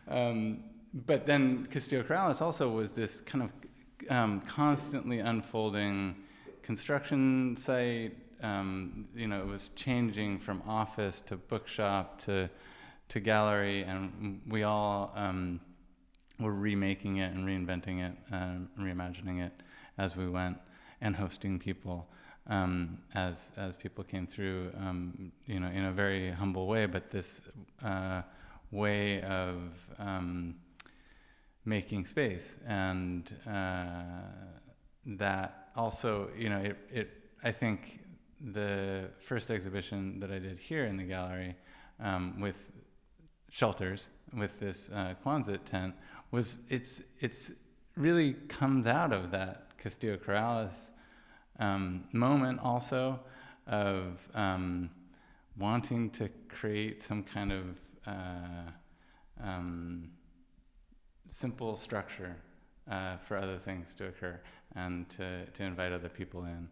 Um, 0.08 0.64
but 0.94 1.26
then 1.26 1.66
Castillo 1.70 2.02
Corrales 2.02 2.40
also 2.40 2.68
was 2.68 2.92
this 2.92 3.20
kind 3.20 3.44
of 3.44 4.10
um, 4.10 4.40
constantly 4.42 5.20
unfolding 5.20 6.16
construction 6.62 7.56
site. 7.56 8.16
Um, 8.42 9.08
you 9.14 9.28
know, 9.28 9.40
it 9.40 9.46
was 9.46 9.70
changing 9.76 10.38
from 10.38 10.62
office 10.66 11.20
to 11.22 11.36
bookshop 11.36 12.20
to 12.22 12.50
to 13.08 13.20
gallery, 13.20 13.82
and 13.82 14.40
we 14.48 14.62
all 14.62 15.12
um, 15.14 15.60
were 16.40 16.54
remaking 16.54 17.18
it 17.18 17.34
and 17.34 17.46
reinventing 17.46 18.00
it, 18.00 18.16
and 18.30 18.68
reimagining 18.80 19.44
it 19.44 19.52
as 19.98 20.16
we 20.16 20.26
went, 20.26 20.56
and 21.02 21.14
hosting 21.14 21.58
people 21.58 22.08
um, 22.46 22.98
as 23.14 23.52
as 23.56 23.76
people 23.76 24.02
came 24.04 24.26
through, 24.26 24.70
um, 24.78 25.32
you 25.46 25.60
know, 25.60 25.68
in 25.68 25.84
a 25.84 25.92
very 25.92 26.30
humble 26.30 26.66
way, 26.66 26.86
but 26.86 27.10
this 27.10 27.42
uh, 27.84 28.22
way 28.70 29.22
of 29.22 29.56
um, 29.98 30.54
making 31.64 32.06
space, 32.06 32.56
and 32.66 33.36
uh, 33.46 34.02
that 35.04 35.68
also, 35.76 36.30
you 36.36 36.48
know, 36.48 36.58
it, 36.58 36.76
it 36.90 37.10
I 37.44 37.52
think 37.52 38.00
the 38.40 39.10
first 39.18 39.50
exhibition 39.50 40.18
that 40.20 40.32
I 40.32 40.38
did 40.38 40.58
here 40.58 40.84
in 40.86 40.96
the 40.96 41.04
gallery 41.04 41.54
um, 42.00 42.40
with 42.40 42.72
shelters 43.50 44.08
with 44.36 44.58
this 44.58 44.90
uh, 44.92 45.14
Quonset 45.24 45.64
tent 45.64 45.94
was 46.30 46.58
it's 46.68 47.02
it's 47.20 47.52
really 47.96 48.34
comes 48.48 48.86
out 48.86 49.12
of 49.12 49.30
that 49.30 49.76
Castillo 49.78 50.16
Corrales 50.16 50.90
um, 51.58 52.04
moment 52.12 52.60
also 52.62 53.20
of 53.66 54.26
um, 54.34 54.90
wanting 55.58 56.10
to 56.10 56.28
create 56.48 57.02
some 57.02 57.22
kind 57.22 57.52
of 57.52 57.64
uh, 58.06 58.70
um, 59.42 60.10
simple 61.28 61.76
structure 61.76 62.36
uh, 62.90 63.16
for 63.18 63.36
other 63.36 63.58
things 63.58 63.94
to 63.94 64.06
occur 64.06 64.40
and 64.74 65.08
to, 65.10 65.46
to 65.46 65.62
invite 65.62 65.92
other 65.92 66.08
people 66.08 66.44
in. 66.44 66.68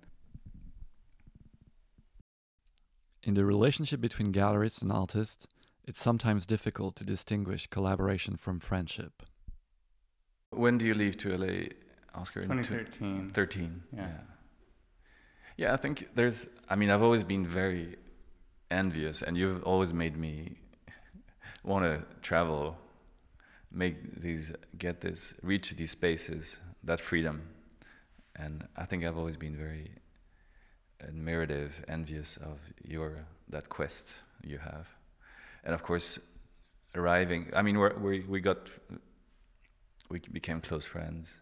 In 3.23 3.35
the 3.35 3.45
relationship 3.45 4.00
between 4.00 4.33
gallerists 4.33 4.81
and 4.81 4.91
artists, 4.91 5.47
it's 5.85 6.00
sometimes 6.00 6.47
difficult 6.47 6.97
to 6.97 7.05
distinguish 7.05 7.67
collaboration 7.67 8.37
from 8.37 8.61
friendship. 8.61 9.23
When 10.50 10.78
do 10.78 10.87
you 10.87 10.95
leave 10.95 11.16
to 11.19 11.37
LA, 11.37 11.69
Oscar? 12.14 12.42
2013. 12.42 13.30
13. 13.33 13.83
Yeah. 13.92 14.00
yeah. 14.00 14.09
Yeah, 15.57 15.73
I 15.73 15.76
think 15.76 16.09
there's. 16.14 16.49
I 16.69 16.76
mean, 16.76 16.90
I've 16.90 17.02
always 17.02 17.23
been 17.23 17.47
very 17.47 17.97
envious, 18.71 19.23
and 19.23 19.37
you've 19.37 19.62
always 19.64 19.92
made 19.92 20.16
me 20.16 20.57
want 21.64 21.85
to 21.85 22.02
travel, 22.23 22.76
make 23.71 24.21
these, 24.21 24.52
get 24.78 25.00
this, 25.00 25.35
reach 25.42 25.76
these 25.76 25.90
spaces, 25.90 26.59
that 26.85 26.99
freedom, 26.99 27.42
and 28.37 28.66
I 28.76 28.87
think 28.87 29.04
I've 29.04 29.19
always 29.19 29.37
been 29.37 29.57
very 29.57 29.90
admirative, 31.04 31.73
envious 31.88 32.37
of 32.38 32.59
your 32.83 33.26
that 33.50 33.69
quest 33.69 34.14
you 34.42 34.59
have, 34.59 34.88
and 35.64 35.75
of 35.75 35.83
course, 35.83 36.19
arriving. 36.95 37.50
I 37.54 37.62
mean, 37.62 37.78
we're, 37.78 37.97
we 37.99 38.21
we 38.21 38.40
got 38.40 38.71
we 40.11 40.19
became 40.33 40.61
close 40.61 40.85
friends. 40.85 41.38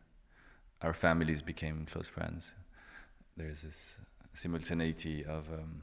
Our 0.82 0.92
families 0.92 1.42
became 1.42 1.86
close 1.90 2.06
friends. 2.06 2.52
There's 3.36 3.62
this 3.62 3.98
simultaneity 4.34 5.24
of 5.24 5.48
um, 5.52 5.82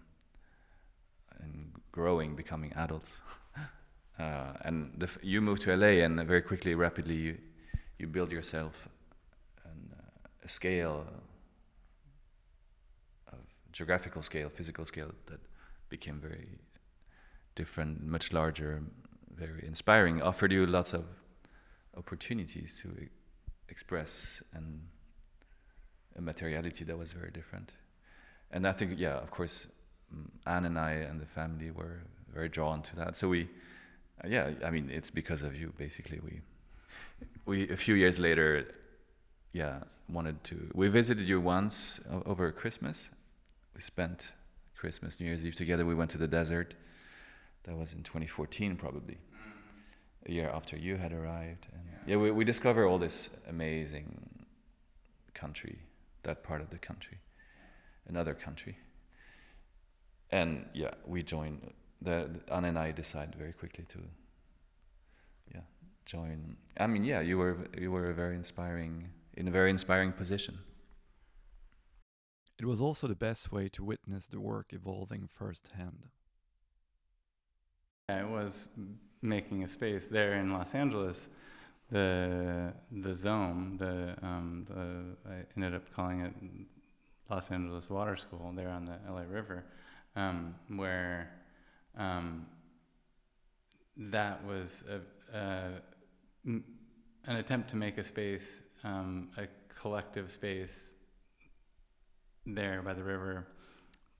growing, 1.91 2.35
becoming 2.35 2.71
adults. 2.73 3.19
uh, 4.19 4.53
and 4.61 5.01
f- 5.01 5.17
you 5.21 5.41
move 5.41 5.59
to 5.61 5.75
LA, 5.75 6.03
and 6.05 6.25
very 6.25 6.41
quickly, 6.41 6.75
rapidly, 6.75 7.15
you, 7.15 7.37
you 7.97 8.07
build 8.07 8.31
yourself 8.31 8.87
an, 9.65 9.93
uh, 9.97 10.27
a 10.43 10.49
scale 10.49 11.05
of 13.31 13.39
geographical 13.71 14.21
scale, 14.21 14.49
physical 14.49 14.85
scale 14.85 15.11
that 15.25 15.39
became 15.89 16.19
very 16.19 16.47
different, 17.55 18.05
much 18.05 18.31
larger, 18.31 18.81
very 19.35 19.65
inspiring, 19.67 20.21
offered 20.21 20.51
you 20.51 20.65
lots 20.65 20.93
of 20.93 21.03
opportunities 21.97 22.79
to 22.81 22.89
express 23.69 24.43
and 24.53 24.81
a 26.17 26.21
materiality 26.21 26.83
that 26.85 26.97
was 26.97 27.11
very 27.11 27.31
different. 27.31 27.71
And 28.51 28.67
I 28.67 28.71
think, 28.71 28.93
yeah, 28.97 29.15
of 29.15 29.31
course, 29.31 29.67
um, 30.11 30.31
Anne 30.45 30.65
and 30.65 30.79
I 30.79 30.91
and 30.91 31.19
the 31.19 31.25
family 31.25 31.71
were 31.71 32.01
very 32.33 32.49
drawn 32.49 32.81
to 32.83 32.95
that. 32.97 33.17
So 33.17 33.27
we, 33.27 33.49
uh, 34.23 34.27
yeah, 34.27 34.51
I 34.63 34.69
mean, 34.69 34.89
it's 34.89 35.09
because 35.09 35.41
of 35.43 35.55
you, 35.55 35.73
basically. 35.77 36.19
We, 36.23 36.41
we 37.45 37.69
a 37.69 37.77
few 37.77 37.95
years 37.95 38.19
later, 38.19 38.65
yeah, 39.53 39.79
wanted 40.09 40.43
to. 40.45 40.69
We 40.73 40.87
visited 40.87 41.27
you 41.27 41.41
once 41.41 41.99
over 42.25 42.51
Christmas. 42.51 43.09
We 43.75 43.81
spent 43.81 44.33
Christmas, 44.75 45.19
New 45.19 45.25
Year's 45.27 45.45
Eve 45.45 45.55
together. 45.55 45.85
We 45.85 45.95
went 45.95 46.11
to 46.11 46.17
the 46.17 46.27
desert. 46.27 46.75
That 47.63 47.75
was 47.75 47.93
in 47.93 48.03
2014, 48.03 48.75
probably, 48.75 49.17
a 50.25 50.31
year 50.31 50.49
after 50.49 50.77
you 50.77 50.97
had 50.97 51.13
arrived. 51.13 51.67
And 51.73 51.83
yeah, 52.07 52.17
we, 52.17 52.31
we 52.31 52.43
discover 52.43 52.85
all 52.85 52.97
this 52.97 53.29
amazing 53.47 54.45
country, 55.33 55.79
that 56.23 56.43
part 56.43 56.61
of 56.61 56.69
the 56.69 56.77
country, 56.77 57.19
another 58.07 58.33
country. 58.33 58.77
And 60.31 60.65
yeah, 60.73 60.91
we 61.05 61.21
join. 61.23 61.73
The, 62.01 62.29
the 62.47 62.53
Anne 62.53 62.65
and 62.65 62.77
I 62.77 62.91
decide 62.91 63.35
very 63.35 63.53
quickly 63.53 63.85
to, 63.89 63.99
yeah, 65.53 65.61
join. 66.05 66.57
I 66.77 66.87
mean, 66.87 67.03
yeah, 67.03 67.21
you 67.21 67.37
were 67.37 67.67
you 67.77 67.91
were 67.91 68.09
a 68.09 68.13
very 68.13 68.35
inspiring 68.35 69.09
in 69.35 69.47
a 69.47 69.51
very 69.51 69.69
inspiring 69.69 70.11
position. 70.11 70.59
It 72.57 72.65
was 72.65 72.79
also 72.79 73.07
the 73.07 73.15
best 73.15 73.51
way 73.51 73.67
to 73.69 73.83
witness 73.83 74.27
the 74.27 74.39
work 74.39 74.67
evolving 74.71 75.27
firsthand. 75.27 76.07
It 78.07 78.29
was 78.29 78.69
making 79.23 79.63
a 79.63 79.67
space 79.67 80.07
there 80.07 80.35
in 80.35 80.53
Los 80.53 80.75
Angeles. 80.75 81.27
The 81.89 82.71
the 82.91 83.09
Zome, 83.09 83.79
the 83.79 84.15
um, 84.21 84.67
the 84.69 85.31
I 85.31 85.37
ended 85.55 85.73
up 85.73 85.91
calling 85.91 86.21
it 86.21 86.33
Los 87.31 87.49
Angeles 87.49 87.89
Water 87.89 88.15
School 88.15 88.53
there 88.55 88.69
on 88.69 88.85
the 88.85 88.99
LA 89.11 89.23
River, 89.27 89.65
um, 90.15 90.53
where 90.67 91.31
um, 91.97 92.45
that 93.97 94.45
was 94.45 94.83
a, 94.87 95.35
a, 95.35 95.69
an 96.45 97.35
attempt 97.37 97.71
to 97.71 97.75
make 97.75 97.97
a 97.97 98.03
space, 98.03 98.61
um, 98.83 99.29
a 99.37 99.47
collective 99.67 100.31
space 100.31 100.91
there 102.45 102.83
by 102.83 102.93
the 102.93 103.03
river 103.03 103.47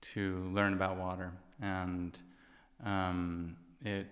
to 0.02 0.50
learn 0.54 0.74
about 0.74 0.98
water 0.98 1.32
and 1.62 2.18
um, 2.84 3.56
it 3.86 4.08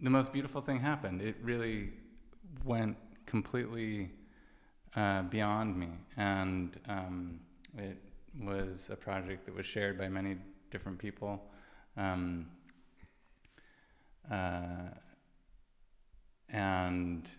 the 0.00 0.10
most 0.10 0.32
beautiful 0.32 0.60
thing 0.60 0.78
happened. 0.78 1.22
It 1.22 1.36
really 1.42 1.90
went 2.64 2.96
completely 3.26 4.10
uh, 4.94 5.22
beyond 5.22 5.76
me. 5.76 5.88
And 6.16 6.78
um, 6.88 7.40
it 7.78 7.96
was 8.38 8.90
a 8.90 8.96
project 8.96 9.46
that 9.46 9.54
was 9.54 9.66
shared 9.66 9.98
by 9.98 10.08
many 10.08 10.36
different 10.70 10.98
people. 10.98 11.42
Um, 11.96 12.48
uh, 14.30 14.90
and 16.50 17.30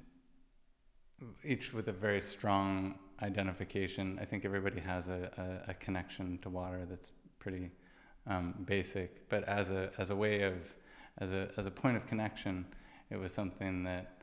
each 1.43 1.73
with 1.73 1.87
a 1.87 1.93
very 1.93 2.21
strong 2.21 2.95
identification. 3.21 4.17
I 4.21 4.25
think 4.25 4.43
everybody 4.43 4.79
has 4.79 5.07
a, 5.07 5.61
a, 5.67 5.71
a 5.71 5.73
connection 5.75 6.39
to 6.39 6.49
water 6.49 6.85
that's 6.89 7.11
pretty 7.39 7.69
um, 8.27 8.53
basic, 8.65 9.29
but 9.29 9.43
as 9.43 9.69
a 9.69 9.91
as 9.97 10.09
a 10.09 10.15
way 10.15 10.41
of 10.43 10.55
as 11.19 11.31
a 11.31 11.49
as 11.57 11.65
a 11.65 11.71
point 11.71 11.97
of 11.97 12.05
connection, 12.07 12.65
it 13.09 13.17
was 13.17 13.33
something 13.33 13.83
that 13.83 14.21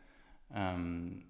um, 0.54 1.22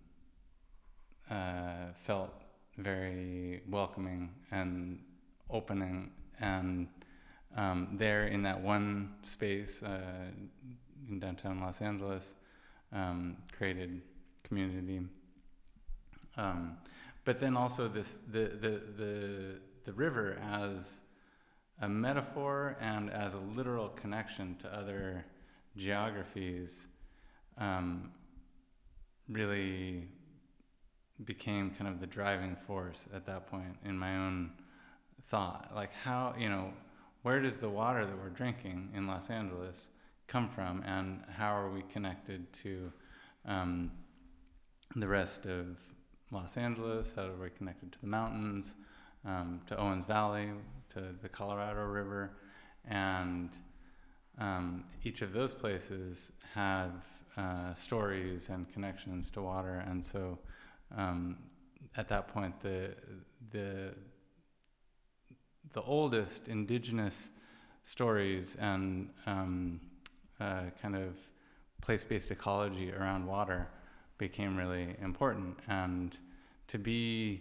uh, 1.30 1.92
felt 1.94 2.32
very 2.78 3.60
welcoming 3.68 4.30
and 4.50 4.98
opening 5.50 6.10
and 6.40 6.88
um, 7.56 7.88
there 7.92 8.26
in 8.26 8.42
that 8.42 8.60
one 8.60 9.14
space 9.22 9.82
uh, 9.82 10.00
in 11.08 11.18
downtown 11.18 11.60
Los 11.60 11.82
Angeles 11.82 12.34
um, 12.92 13.36
created 13.56 14.00
community. 14.42 15.00
Um, 16.36 16.78
but 17.24 17.38
then 17.38 17.56
also 17.56 17.88
this 17.88 18.20
the, 18.30 18.50
the 18.60 18.80
the 18.96 19.60
the 19.84 19.92
river 19.92 20.38
as 20.42 21.02
a 21.82 21.88
metaphor 21.88 22.76
and 22.80 23.10
as 23.10 23.34
a 23.34 23.38
literal 23.38 23.88
connection 23.90 24.56
to 24.62 24.68
other 24.74 25.24
geographies 25.76 26.86
um, 27.58 28.10
really 29.28 30.08
became 31.24 31.70
kind 31.70 31.88
of 31.88 32.00
the 32.00 32.06
driving 32.06 32.56
force 32.66 33.06
at 33.14 33.26
that 33.26 33.46
point 33.48 33.76
in 33.84 33.96
my 33.98 34.16
own 34.16 34.50
thought. 35.28 35.70
Like 35.74 35.92
how 35.92 36.34
you 36.38 36.48
know 36.48 36.72
where 37.22 37.40
does 37.40 37.58
the 37.58 37.68
water 37.68 38.06
that 38.06 38.16
we're 38.16 38.30
drinking 38.30 38.90
in 38.94 39.06
los 39.06 39.28
angeles 39.30 39.90
come 40.26 40.48
from? 40.48 40.82
And 40.86 41.22
how 41.28 41.54
are 41.54 41.70
we 41.70 41.82
connected 41.82 42.50
to 42.54 42.92
um, 43.44 43.90
the 44.96 45.08
rest 45.08 45.46
of 45.46 45.76
Los 46.30 46.56
Angeles, 46.56 47.12
how 47.14 47.26
are 47.26 47.34
we're 47.38 47.50
connected 47.50 47.92
to 47.92 48.00
the 48.00 48.06
mountains, 48.06 48.74
um, 49.24 49.60
to 49.66 49.76
Owens 49.76 50.06
Valley, 50.06 50.48
to 50.94 51.14
the 51.22 51.28
Colorado 51.28 51.84
River, 51.84 52.36
and 52.88 53.50
um, 54.38 54.84
each 55.04 55.22
of 55.22 55.32
those 55.32 55.52
places 55.52 56.32
have 56.54 56.92
uh, 57.36 57.74
stories 57.74 58.48
and 58.48 58.70
connections 58.72 59.30
to 59.30 59.42
water, 59.42 59.84
and 59.88 60.04
so 60.04 60.38
um, 60.96 61.36
at 61.96 62.08
that 62.08 62.28
point, 62.28 62.60
the 62.60 62.94
the 63.50 63.94
the 65.72 65.82
oldest 65.82 66.48
indigenous 66.48 67.30
stories 67.82 68.56
and 68.60 69.10
um, 69.26 69.80
uh, 70.40 70.64
kind 70.80 70.96
of 70.96 71.16
place-based 71.80 72.30
ecology 72.30 72.92
around 72.92 73.26
water 73.26 73.68
became 74.18 74.56
really 74.56 74.94
important. 75.00 75.58
And 75.68 76.16
to 76.68 76.78
be 76.78 77.40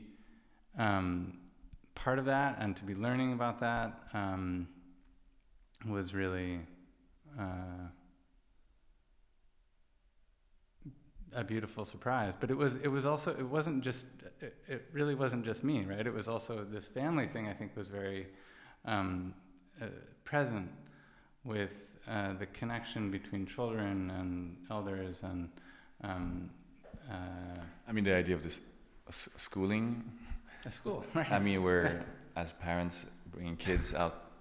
um, 0.78 1.38
part 2.04 2.20
of 2.20 2.26
that 2.26 2.58
and 2.60 2.76
to 2.76 2.84
be 2.84 2.96
learning 2.96 3.34
about 3.34 3.60
that 3.60 3.94
um, 4.14 4.68
was 5.88 6.14
really 6.14 6.60
uh, 7.40 7.88
a 11.34 11.44
beautiful 11.44 11.86
surprise. 11.86 12.34
But 12.40 12.52
it 12.52 12.58
was 12.58 12.76
it 12.78 12.88
was 12.88 13.06
also 13.06 13.32
it 13.32 13.46
wasn't 13.46 13.84
just 13.84 14.06
it, 14.42 14.56
it 14.68 14.90
really 14.92 15.16
wasn't 15.16 15.46
just 15.46 15.64
me, 15.64 15.86
right? 15.86 16.06
It 16.06 16.14
was 16.14 16.28
also 16.28 16.64
this 16.64 16.88
family 16.88 17.28
thing. 17.28 17.48
I 17.48 17.54
think 17.54 17.76
was 17.76 17.88
very 17.88 18.28
um, 18.86 19.34
uh, 19.82 19.86
present 20.24 20.70
with 21.44 21.86
uh, 22.08 22.34
the 22.34 22.48
connection 22.48 23.12
between 23.12 23.46
children 23.46 24.12
and 24.12 24.58
elders 24.70 25.24
and 25.24 25.50
um, 26.04 26.50
uh, 27.10 27.62
I 27.88 27.92
mean, 27.92 28.04
the 28.04 28.16
idea 28.16 28.36
of 28.36 28.44
this 28.44 28.62
schooling. 29.10 30.04
A 30.66 30.72
school, 30.72 31.06
right? 31.14 31.32
I 31.32 31.40
mean, 31.40 31.64
we're 31.64 32.04
as 32.36 32.54
parents 32.54 33.06
bringing 33.32 33.58
kids 33.58 33.94
out, 33.94 34.32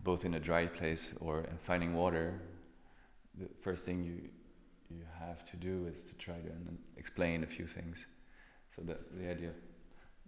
both 0.00 0.24
in 0.24 0.34
a 0.34 0.40
dry 0.40 0.66
place 0.66 1.14
or 1.20 1.46
finding 1.62 1.94
water. 1.94 2.40
The 3.38 3.48
first 3.62 3.84
thing 3.84 4.04
you 4.04 4.30
you 4.90 5.04
have 5.18 5.44
to 5.50 5.56
do 5.56 5.86
is 5.90 6.02
to 6.02 6.14
try 6.14 6.34
to 6.34 6.50
explain 6.96 7.42
a 7.42 7.46
few 7.46 7.66
things. 7.66 8.06
So 8.74 8.82
the 8.82 8.96
the 9.18 9.30
idea, 9.30 9.48
of 9.48 9.54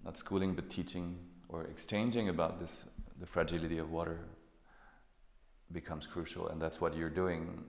not 0.05 0.19
schooling 0.19 0.55
but 0.55 0.71
teaching 0.71 1.19
or 1.49 1.65
exchanging 1.65 2.29
about 2.29 2.59
this 2.61 2.85
the 3.21 3.27
fragility 3.27 3.79
of 3.79 3.91
water 3.91 4.19
becomes 5.73 6.07
crucial, 6.07 6.49
and 6.49 6.61
that's 6.61 6.81
what 6.81 6.97
you're 6.97 7.17
doing 7.23 7.65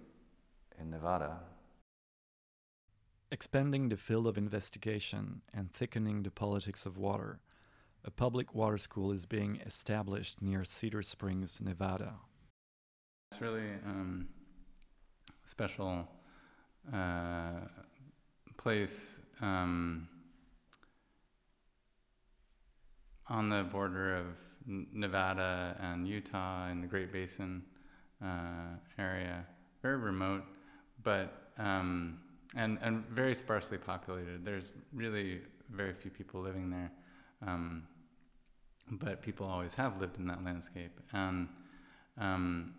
in 0.79 0.89
Nevada. 0.89 1.39
Expanding 3.29 3.89
the 3.89 3.97
field 3.97 4.25
of 4.25 4.37
investigation 4.37 5.41
and 5.53 5.69
thickening 5.73 6.23
the 6.23 6.31
politics 6.31 6.85
of 6.85 6.97
water, 6.97 7.41
a 8.05 8.09
public 8.09 8.55
water 8.55 8.77
school 8.77 9.11
is 9.11 9.25
being 9.25 9.59
established 9.65 10.41
near 10.41 10.63
Cedar 10.63 11.01
Springs, 11.01 11.59
Nevada. 11.59 12.13
It's 13.33 13.41
really 13.41 13.67
um, 13.85 14.29
special 15.43 16.07
uh, 16.93 17.67
place 18.55 19.19
um, 19.41 20.07
on 23.27 23.49
the 23.49 23.63
border 23.63 24.15
of 24.15 24.25
Nevada 24.65 25.75
and 25.81 26.07
Utah 26.07 26.69
in 26.69 26.79
the 26.79 26.87
Great 26.87 27.11
Basin 27.11 27.61
uh, 28.23 28.77
area. 28.97 29.45
Very 29.81 29.97
remote, 29.97 30.43
but 31.03 31.51
um, 31.57 32.19
and 32.55 32.77
and 32.81 33.05
very 33.07 33.35
sparsely 33.35 33.77
populated. 33.77 34.45
There's 34.45 34.71
really 34.93 35.41
very 35.71 35.93
few 35.93 36.11
people 36.11 36.41
living 36.41 36.69
there, 36.69 36.91
um, 37.45 37.83
but 38.91 39.21
people 39.21 39.45
always 39.45 39.73
have 39.73 39.99
lived 39.99 40.17
in 40.17 40.27
that 40.27 40.43
landscape 40.43 40.99
and. 41.13 41.47
Um, 42.19 42.73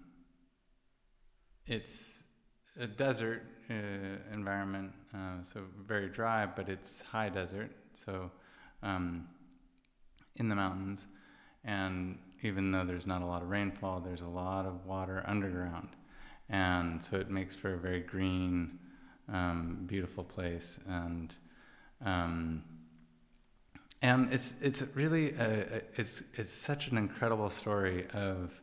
it's 1.68 2.24
a 2.80 2.86
desert 2.86 3.42
uh, 3.70 3.74
environment, 4.32 4.92
uh, 5.14 5.42
so 5.44 5.60
very 5.86 6.08
dry, 6.08 6.46
but 6.46 6.68
it's 6.68 7.02
high 7.02 7.28
desert, 7.28 7.70
so 7.92 8.30
um, 8.82 9.28
in 10.36 10.48
the 10.48 10.54
mountains, 10.54 11.08
and 11.64 12.18
even 12.42 12.70
though 12.70 12.84
there's 12.84 13.06
not 13.06 13.20
a 13.20 13.26
lot 13.26 13.42
of 13.42 13.50
rainfall, 13.50 14.00
there's 14.00 14.22
a 14.22 14.28
lot 14.28 14.64
of 14.64 14.86
water 14.86 15.22
underground, 15.26 15.88
and 16.48 17.04
so 17.04 17.16
it 17.16 17.28
makes 17.28 17.54
for 17.54 17.74
a 17.74 17.78
very 17.78 18.00
green, 18.00 18.78
um, 19.32 19.84
beautiful 19.86 20.24
place, 20.24 20.80
and 20.88 21.34
um, 22.04 22.62
and 24.02 24.32
it's 24.32 24.54
it's 24.60 24.82
really 24.94 25.34
a, 25.34 25.82
it's 25.96 26.22
it's 26.34 26.52
such 26.52 26.88
an 26.88 26.98
incredible 26.98 27.50
story 27.50 28.06
of 28.14 28.60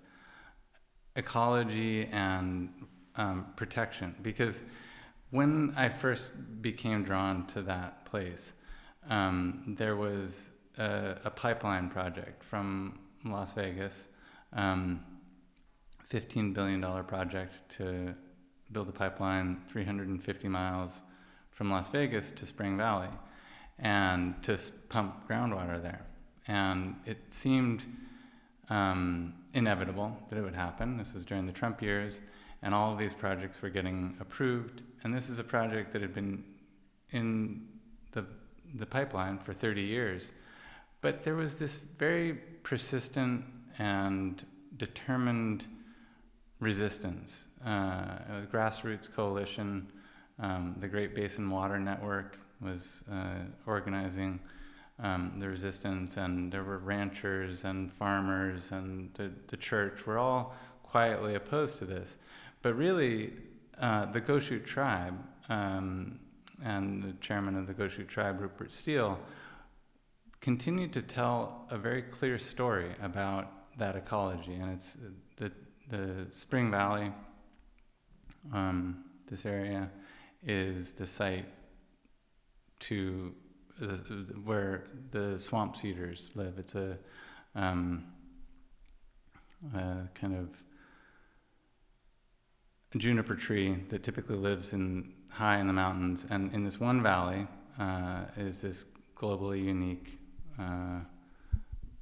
ecology 1.15 2.07
and 2.11 2.69
um, 3.15 3.47
protection. 3.55 4.15
Because 4.21 4.63
when 5.31 5.73
I 5.75 5.89
first 5.89 6.31
became 6.61 7.03
drawn 7.03 7.47
to 7.47 7.61
that 7.63 8.05
place, 8.05 8.53
um, 9.09 9.75
there 9.77 9.95
was 9.95 10.51
a, 10.77 11.15
a, 11.25 11.29
pipeline 11.29 11.89
project 11.89 12.43
from 12.43 12.99
Las 13.23 13.53
Vegas, 13.53 14.07
um, 14.53 15.03
$15 16.09 16.53
billion 16.53 16.81
project 17.03 17.53
to 17.77 18.15
build 18.71 18.89
a 18.89 18.91
pipeline 18.91 19.61
350 19.67 20.47
miles 20.47 21.01
from 21.51 21.71
Las 21.71 21.89
Vegas 21.89 22.31
to 22.31 22.45
Spring 22.45 22.77
Valley 22.77 23.09
and 23.79 24.41
to 24.43 24.57
pump 24.89 25.27
groundwater 25.27 25.81
there. 25.81 26.05
And 26.47 26.95
it 27.05 27.17
seemed 27.29 27.85
um, 28.69 29.33
inevitable 29.53 30.17
that 30.29 30.37
it 30.37 30.41
would 30.41 30.55
happen. 30.55 30.97
This 30.97 31.13
was 31.13 31.25
during 31.25 31.45
the 31.45 31.51
Trump 31.51 31.81
years, 31.81 32.21
and 32.61 32.73
all 32.73 32.91
of 32.91 32.99
these 32.99 33.13
projects 33.13 33.61
were 33.61 33.69
getting 33.69 34.15
approved. 34.19 34.81
And 35.03 35.13
this 35.13 35.29
is 35.29 35.39
a 35.39 35.43
project 35.43 35.91
that 35.93 36.01
had 36.01 36.13
been 36.13 36.43
in 37.11 37.67
the, 38.11 38.25
the 38.75 38.85
pipeline 38.85 39.39
for 39.39 39.53
30 39.53 39.81
years. 39.81 40.31
But 41.01 41.23
there 41.23 41.35
was 41.35 41.57
this 41.57 41.77
very 41.77 42.33
persistent 42.63 43.45
and 43.77 44.43
determined 44.77 45.65
resistance. 46.59 47.45
Uh, 47.65 47.69
a 47.69 48.47
grassroots 48.51 49.11
coalition, 49.11 49.87
um, 50.39 50.75
the 50.77 50.87
Great 50.87 51.15
Basin 51.15 51.49
Water 51.49 51.79
Network 51.79 52.37
was 52.61 53.03
uh, 53.11 53.39
organizing 53.65 54.39
um, 54.99 55.33
the 55.39 55.47
resistance, 55.47 56.17
and 56.17 56.51
there 56.51 56.63
were 56.63 56.77
ranchers 56.77 57.65
and 57.65 57.91
farmers, 57.93 58.71
and 58.71 59.13
the, 59.15 59.31
the 59.47 59.57
church 59.57 60.05
were 60.05 60.17
all 60.17 60.55
quietly 60.83 61.35
opposed 61.35 61.77
to 61.77 61.85
this. 61.85 62.17
But 62.61 62.75
really, 62.75 63.33
uh, 63.79 64.05
the 64.11 64.21
Goshute 64.21 64.65
tribe 64.65 65.17
um, 65.49 66.19
and 66.63 67.03
the 67.03 67.13
chairman 67.19 67.57
of 67.57 67.67
the 67.67 67.73
Goshute 67.73 68.07
tribe, 68.07 68.39
Rupert 68.41 68.71
Steele, 68.71 69.19
continued 70.39 70.93
to 70.93 71.01
tell 71.01 71.65
a 71.71 71.77
very 71.77 72.03
clear 72.03 72.37
story 72.37 72.91
about 73.01 73.77
that 73.77 73.95
ecology, 73.95 74.53
and 74.53 74.71
it's 74.71 74.97
the 75.37 75.51
the 75.89 76.25
Spring 76.31 76.71
Valley. 76.71 77.11
Um, 78.53 79.05
this 79.27 79.45
area 79.45 79.89
is 80.45 80.91
the 80.93 81.05
site 81.05 81.45
to 82.79 83.33
where 84.43 84.87
the 85.11 85.37
swamp 85.37 85.75
cedars 85.75 86.31
live. 86.35 86.57
It's 86.57 86.75
a, 86.75 86.97
um, 87.55 88.05
a 89.73 90.07
kind 90.13 90.35
of 90.35 90.63
juniper 92.97 93.35
tree 93.35 93.75
that 93.89 94.03
typically 94.03 94.37
lives 94.37 94.73
in 94.73 95.13
high 95.29 95.59
in 95.59 95.67
the 95.67 95.73
mountains, 95.73 96.25
and 96.29 96.53
in 96.53 96.63
this 96.63 96.79
one 96.79 97.03
valley 97.03 97.45
uh, 97.77 98.25
is 98.37 98.61
this 98.61 98.85
globally 99.17 99.63
unique 99.63 100.17
uh, 100.59 100.99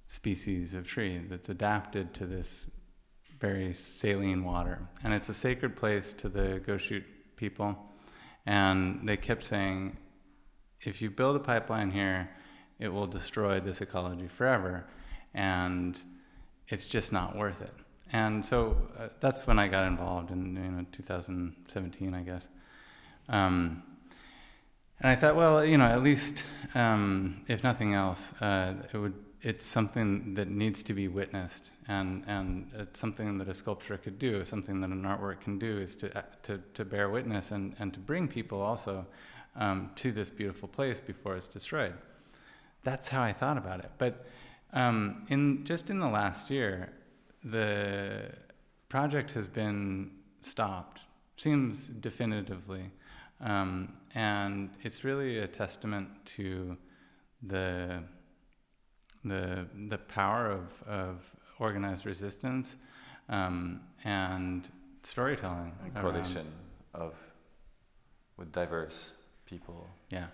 species 0.08 0.75
of 0.75 0.86
tree 0.86 1.19
that's 1.29 1.49
adapted 1.49 2.13
to 2.13 2.27
this 2.27 2.69
very 3.43 3.73
saline 3.73 4.41
water, 4.41 4.79
and 5.03 5.13
it's 5.13 5.27
a 5.27 5.34
sacred 5.34 5.75
place 5.75 6.13
to 6.13 6.29
the 6.29 6.62
Goshute 6.65 7.03
people. 7.36 7.77
And 8.45 9.01
they 9.03 9.17
kept 9.17 9.43
saying, 9.43 9.97
if 10.79 11.01
you 11.01 11.10
build 11.10 11.36
a 11.36 11.39
pipeline 11.39 11.91
here, 11.91 12.29
it 12.79 12.88
will 12.88 13.06
destroy 13.06 13.60
this 13.60 13.82
ecology 13.82 14.29
forever, 14.29 14.86
and 15.34 16.01
it's 16.69 16.86
just 16.86 17.12
not 17.12 17.36
worth 17.36 17.62
it. 17.62 17.73
And 18.13 18.45
so 18.45 18.77
uh, 18.97 19.10
that's 19.19 19.45
when 19.45 19.60
I 19.60 19.67
got 19.67 19.88
involved 19.88 20.32
in 20.32 20.56
you 20.56 20.71
know 20.71 20.86
2017, 20.93 22.13
I 22.13 22.21
guess. 22.21 22.47
Um, 23.27 23.84
and 25.01 25.12
I 25.12 25.15
thought, 25.15 25.36
well, 25.36 25.65
you 25.65 25.77
know, 25.77 25.88
at 25.88 26.01
least 26.01 26.45
um, 26.75 27.41
if 27.49 27.62
nothing 27.62 27.93
else, 27.93 28.32
uh, 28.39 28.73
it 28.93 28.97
would 28.97 29.15
it's 29.43 29.65
something 29.65 30.34
that 30.36 30.47
needs 30.47 30.82
to 30.84 30.93
be 30.93 31.10
witnessed, 31.10 31.71
and 31.89 32.23
and 32.27 32.71
it's 32.73 32.99
something 32.99 33.38
that 33.38 33.49
a 33.49 33.53
sculpture 33.53 33.97
could 33.97 34.17
do, 34.17 34.45
something 34.45 34.79
that 34.79 34.89
an 34.89 35.03
artwork 35.03 35.41
can 35.41 35.60
do, 35.60 35.79
is 35.79 35.95
to 35.97 36.23
to 36.43 36.62
to 36.73 36.86
bear 36.86 37.10
witness 37.10 37.51
and 37.51 37.75
and 37.79 37.93
to 37.93 37.99
bring 37.99 38.27
people 38.27 38.62
also 38.62 39.06
um, 39.58 39.91
to 39.95 40.13
this 40.13 40.29
beautiful 40.29 40.69
place 40.69 40.99
before 40.99 41.36
it's 41.36 41.49
destroyed. 41.49 41.93
That's 42.84 43.10
how 43.10 43.21
I 43.21 43.34
thought 43.34 43.58
about 43.58 43.79
it. 43.82 43.91
But 43.97 44.25
um, 44.71 45.25
in 45.29 45.65
just 45.65 45.89
in 45.89 45.99
the 45.99 46.10
last 46.10 46.49
year, 46.49 46.93
the 47.43 48.32
project 48.88 49.32
has 49.32 49.47
been 49.47 50.12
stopped. 50.41 51.01
Seems 51.36 51.88
definitively, 51.88 52.91
um, 53.41 53.93
and 54.15 54.69
it's 54.84 55.03
really 55.03 55.39
a 55.39 55.47
testament 55.47 56.08
to 56.38 56.77
the 57.41 58.03
the 59.25 59.65
the 59.88 59.97
power 59.97 60.51
of 60.51 60.88
of 60.88 61.17
organized 61.59 62.05
resistance 62.05 62.77
um, 63.29 63.81
and 64.03 64.69
storytelling. 65.03 65.73
A 65.86 65.99
coalition 65.99 66.47
of 66.93 67.15
with 68.38 68.51
diverse 68.51 69.13
people. 69.45 69.88
Yeah. 70.09 70.25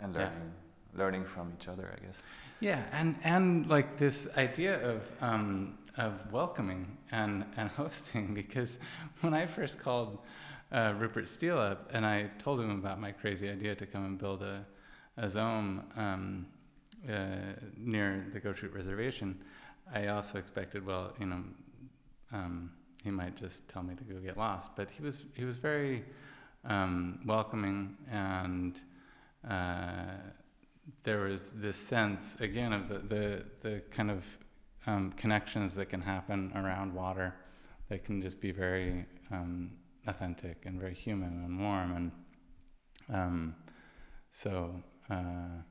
And 0.00 0.14
learning, 0.14 0.52
yeah. 0.94 0.98
learning 0.98 1.24
from 1.24 1.52
each 1.58 1.68
other, 1.68 1.94
I 1.96 2.04
guess. 2.04 2.16
Yeah, 2.60 2.82
and 2.92 3.16
and 3.22 3.66
like 3.66 3.96
this 3.96 4.28
idea 4.36 4.82
of 4.86 5.08
um, 5.20 5.78
of 5.96 6.12
welcoming 6.32 6.96
and 7.12 7.44
and 7.56 7.70
hosting, 7.76 8.34
because 8.34 8.78
when 9.20 9.34
I 9.34 9.46
first 9.46 9.78
called 9.78 10.18
uh, 10.72 10.92
Rupert 10.98 11.28
Steele 11.28 11.58
up 11.58 11.88
and 11.92 12.04
I 12.04 12.30
told 12.38 12.60
him 12.60 12.70
about 12.70 13.00
my 13.00 13.12
crazy 13.12 13.48
idea 13.48 13.74
to 13.74 13.86
come 13.86 14.04
and 14.04 14.18
build 14.18 14.42
a 14.42 14.66
a 15.16 15.26
zome 15.26 15.82
um, 15.96 16.46
uh, 17.08 17.52
near 17.76 18.26
the 18.32 18.40
Goshute 18.40 18.74
Reservation, 18.74 19.38
I 19.92 20.08
also 20.08 20.38
expected, 20.38 20.84
well, 20.84 21.12
you 21.20 21.26
know, 21.26 21.42
um, 22.32 22.72
he 23.04 23.10
might 23.10 23.36
just 23.36 23.68
tell 23.68 23.82
me 23.82 23.94
to 23.94 24.04
go 24.04 24.18
get 24.18 24.36
lost. 24.36 24.70
But 24.74 24.90
he 24.90 25.02
was 25.02 25.22
he 25.36 25.44
was 25.44 25.56
very 25.56 26.04
um, 26.64 27.20
welcoming, 27.24 27.96
and 28.10 28.80
uh, 29.48 30.16
there 31.04 31.20
was 31.20 31.52
this 31.52 31.76
sense 31.76 32.36
again 32.40 32.72
of 32.72 32.88
the 32.88 32.98
the, 32.98 33.44
the 33.60 33.82
kind 33.90 34.10
of 34.10 34.24
um, 34.86 35.12
connections 35.12 35.74
that 35.76 35.86
can 35.86 36.00
happen 36.00 36.52
around 36.56 36.92
water 36.92 37.34
that 37.88 38.04
can 38.04 38.20
just 38.20 38.40
be 38.40 38.50
very 38.50 39.06
um, 39.30 39.70
authentic 40.08 40.66
and 40.66 40.80
very 40.80 40.94
human 40.94 41.44
and 41.44 41.60
warm, 41.60 41.96
and 41.96 42.12
um, 43.12 43.54
so. 44.30 44.82
Uh, 45.08 45.62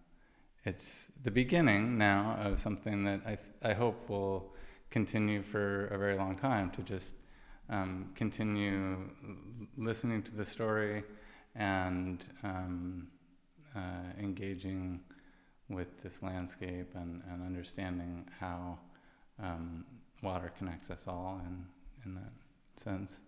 it's 0.65 1.11
the 1.23 1.31
beginning 1.31 1.97
now 1.97 2.37
of 2.41 2.59
something 2.59 3.03
that 3.03 3.21
I, 3.25 3.35
th- 3.35 3.47
I 3.63 3.73
hope 3.73 4.09
will 4.09 4.53
continue 4.89 5.43
for 5.43 5.87
a 5.87 5.97
very 5.97 6.15
long 6.15 6.35
time 6.35 6.71
to 6.71 6.81
just 6.81 7.15
um, 7.69 8.11
continue 8.15 9.09
listening 9.77 10.23
to 10.23 10.35
the 10.35 10.45
story 10.45 11.03
and 11.55 12.23
um, 12.43 13.07
uh, 13.75 13.79
engaging 14.19 15.01
with 15.69 16.01
this 16.01 16.21
landscape 16.21 16.91
and, 16.95 17.21
and 17.31 17.43
understanding 17.43 18.27
how 18.39 18.77
um, 19.41 19.85
water 20.21 20.51
connects 20.57 20.89
us 20.89 21.07
all 21.07 21.41
in, 21.45 21.65
in 22.05 22.15
that 22.15 22.31
sense. 22.81 23.19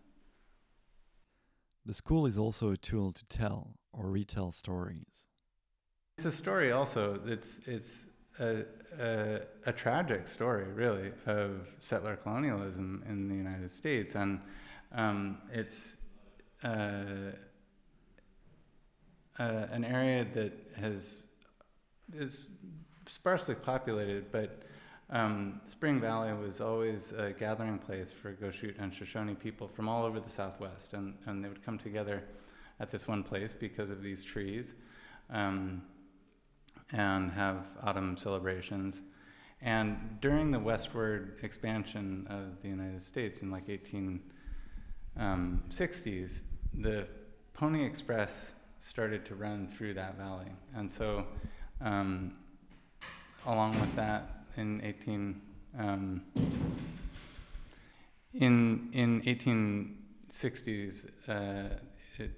The 1.86 1.94
school 1.94 2.26
is 2.26 2.38
also 2.38 2.72
a 2.72 2.78
tool 2.78 3.12
to 3.14 3.26
tell 3.26 3.76
or 3.94 4.10
retell 4.10 4.52
stories. 4.52 5.28
It's 6.18 6.26
a 6.26 6.32
story 6.32 6.72
also. 6.72 7.20
It's 7.28 7.60
it's 7.68 8.08
a, 8.40 8.64
a, 9.00 9.42
a, 9.68 9.72
tragic 9.72 10.28
story, 10.28 10.64
really, 10.64 11.12
of 11.28 11.68
settler 11.78 12.16
colonialism 12.16 13.04
in 13.08 13.28
the 13.28 13.36
United 13.36 13.70
States, 13.70 14.16
and 14.16 14.42
um, 14.94 15.38
it's 15.54 15.98
uh, 16.64 17.04
uh, 19.38 19.68
an 19.70 19.86
area 19.86 20.26
that 20.34 20.54
has 20.76 21.28
is 22.12 22.50
sparsely 23.06 23.54
populated, 23.54 24.32
but 24.32 24.64
um, 25.12 25.62
Spring 25.68 26.02
Valley 26.02 26.34
was 26.34 26.62
always 26.62 27.12
a 27.12 27.32
gathering 27.32 27.78
place 27.78 28.12
for 28.12 28.34
Goshute 28.34 28.82
and 28.82 28.92
Shoshone 28.92 29.36
people 29.36 29.68
from 29.68 29.88
all 29.88 30.04
over 30.04 30.20
the 30.20 30.32
Southwest, 30.32 30.94
and, 30.94 31.14
and 31.28 31.44
they 31.44 31.48
would 31.48 31.64
come 31.64 31.78
together 31.78 32.24
at 32.80 32.90
this 32.90 33.08
one 33.08 33.22
place 33.22 33.54
because 33.54 33.92
of 33.92 34.02
these 34.02 34.24
trees. 34.24 34.74
Um, 35.30 35.84
and 36.92 37.32
have 37.32 37.70
autumn 37.84 38.18
celebrations. 38.18 39.02
And 39.62 40.18
during 40.22 40.52
the 40.52 40.60
westward 40.60 41.40
expansion 41.42 42.28
of 42.30 42.62
the 42.62 42.68
United 42.68 43.02
States 43.02 43.42
in 43.42 43.50
like 43.50 43.68
1860s, 43.68 44.20
um, 45.18 45.64
the 46.74 47.08
Pony 47.54 47.84
Express 47.84 48.54
started 48.82 49.26
to 49.26 49.36
run 49.36 49.68
through 49.68 49.96
that 49.96 50.18
valley. 50.18 50.52
And 50.76 50.90
so, 50.90 51.26
um, 51.82 52.36
along 53.46 53.80
with 53.80 53.96
that, 53.96 54.46
in 54.58 54.82
18 54.84 55.42
um, 55.78 56.22
in 58.34 58.90
in 58.94 59.22
1860s, 59.22 61.08
uh, 61.28 61.70
it, 62.18 62.32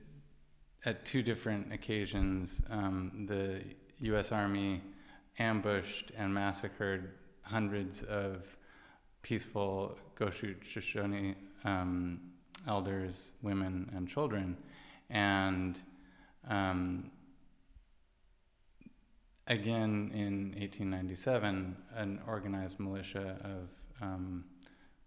at 0.86 1.06
two 1.06 1.22
different 1.22 1.74
occasions, 1.74 2.62
um, 2.70 3.26
the 3.28 3.62
U.S. 4.02 4.32
Army 4.32 4.82
ambushed 5.38 6.12
and 6.18 6.34
massacred 6.34 7.10
hundreds 7.42 8.04
of 8.04 8.44
peaceful 9.22 9.98
Goshute 10.18 10.64
Shoshone 10.64 11.36
um, 11.64 12.20
elders, 12.68 13.34
women, 13.42 13.92
and 13.96 14.08
children. 14.08 14.58
And 15.10 15.82
um, 16.48 17.12
again 19.48 20.12
in 20.14 20.54
1897, 20.60 21.76
an 21.96 22.22
organized 22.28 22.80
militia 22.80 23.38
of 23.44 23.70
um, 24.02 24.46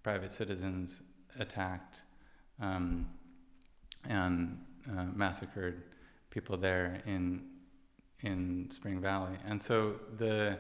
private 0.03 0.33
citizens 0.33 1.03
attacked 1.39 2.03
um, 2.61 3.09
and 4.09 4.59
uh, 4.91 5.05
massacred 5.15 5.83
people 6.31 6.57
there 6.57 7.03
in 7.07 7.43
in 8.23 8.71
Spring 8.71 9.01
Valley, 9.01 9.37
and 9.47 9.61
so 9.61 9.97
the 10.19 10.59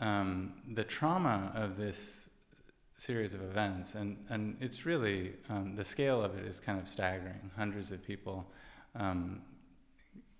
um, 0.00 0.54
the 0.74 0.84
trauma 0.84 1.52
of 1.54 1.76
this 1.76 2.28
series 2.96 3.34
of 3.34 3.42
events, 3.42 3.94
and 3.94 4.16
and 4.30 4.56
it's 4.60 4.86
really 4.86 5.34
um, 5.48 5.74
the 5.76 5.84
scale 5.84 6.22
of 6.22 6.36
it 6.36 6.44
is 6.44 6.60
kind 6.60 6.78
of 6.78 6.88
staggering. 6.88 7.50
Hundreds 7.56 7.90
of 7.92 8.02
people 8.02 8.46
um, 8.94 9.42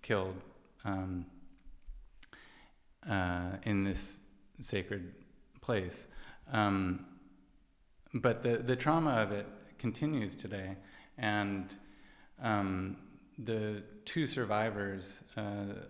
killed 0.02 0.36
um, 0.84 1.26
uh, 3.08 3.52
in 3.64 3.84
this 3.84 4.20
sacred 4.60 5.14
place. 5.60 6.06
Um, 6.52 7.06
but 8.14 8.42
the, 8.42 8.58
the 8.58 8.76
trauma 8.76 9.10
of 9.10 9.32
it 9.32 9.46
continues 9.78 10.34
today, 10.34 10.76
and 11.18 11.74
um, 12.42 12.96
the 13.38 13.82
two 14.08 14.26
survivors 14.26 15.22
uh, 15.36 15.40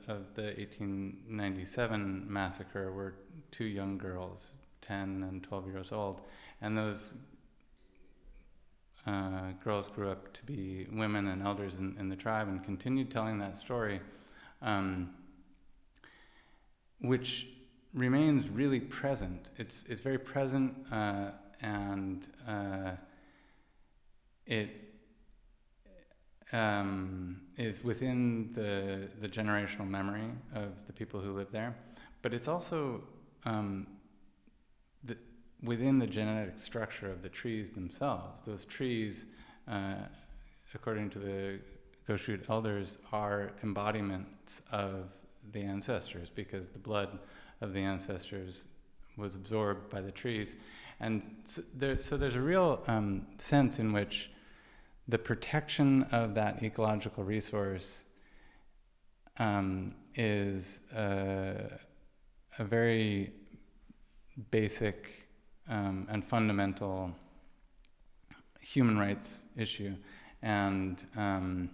of 0.08 0.34
the 0.34 0.42
1897 0.58 2.26
massacre 2.28 2.90
were 2.90 3.14
two 3.52 3.64
young 3.64 3.96
girls, 3.96 4.56
10 4.82 5.24
and 5.28 5.44
12 5.44 5.68
years 5.68 5.92
old, 5.92 6.22
and 6.60 6.76
those 6.76 7.14
uh, 9.06 9.52
girls 9.62 9.86
grew 9.86 10.10
up 10.10 10.32
to 10.32 10.42
be 10.42 10.88
women 10.90 11.28
and 11.28 11.44
elders 11.44 11.76
in, 11.76 11.94
in 11.96 12.08
the 12.08 12.16
tribe 12.16 12.48
and 12.48 12.64
continued 12.64 13.08
telling 13.08 13.38
that 13.38 13.56
story, 13.56 14.00
um, 14.62 15.10
which 17.00 17.46
remains 17.94 18.48
really 18.48 18.80
present. 18.80 19.48
It's, 19.58 19.84
it's 19.88 20.00
very 20.00 20.18
present 20.18 20.74
uh, 20.90 21.30
and 21.60 22.26
uh, 22.48 22.90
it 24.44 24.87
um, 26.52 27.40
is 27.56 27.84
within 27.84 28.50
the, 28.54 29.08
the 29.20 29.28
generational 29.28 29.88
memory 29.88 30.30
of 30.54 30.70
the 30.86 30.92
people 30.92 31.20
who 31.20 31.32
live 31.32 31.50
there, 31.52 31.74
but 32.22 32.32
it's 32.32 32.48
also 32.48 33.02
um, 33.44 33.86
the, 35.04 35.16
within 35.62 35.98
the 35.98 36.06
genetic 36.06 36.58
structure 36.58 37.10
of 37.10 37.22
the 37.22 37.28
trees 37.28 37.72
themselves. 37.72 38.42
Those 38.42 38.64
trees, 38.64 39.26
uh, 39.66 39.94
according 40.74 41.10
to 41.10 41.18
the 41.18 41.58
Goshute 42.08 42.48
elders, 42.48 42.98
are 43.12 43.52
embodiments 43.62 44.62
of 44.72 45.10
the 45.52 45.60
ancestors 45.60 46.30
because 46.30 46.68
the 46.68 46.78
blood 46.78 47.18
of 47.60 47.72
the 47.72 47.80
ancestors 47.80 48.66
was 49.16 49.34
absorbed 49.34 49.90
by 49.90 50.00
the 50.00 50.12
trees. 50.12 50.56
And 51.00 51.22
so, 51.44 51.62
there, 51.74 52.02
so 52.02 52.16
there's 52.16 52.36
a 52.36 52.40
real 52.40 52.82
um, 52.86 53.26
sense 53.36 53.78
in 53.78 53.92
which 53.92 54.30
the 55.08 55.18
protection 55.18 56.02
of 56.12 56.34
that 56.34 56.62
ecological 56.62 57.24
resource 57.24 58.04
um, 59.38 59.94
is 60.14 60.80
a, 60.94 61.78
a, 62.58 62.64
very 62.64 63.32
basic 64.50 65.28
um, 65.68 66.06
and 66.10 66.24
fundamental 66.24 67.10
human 68.60 68.98
rights 68.98 69.44
issue, 69.56 69.94
and 70.42 71.06
um, 71.16 71.70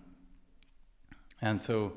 and 1.40 1.61
so 1.61 1.94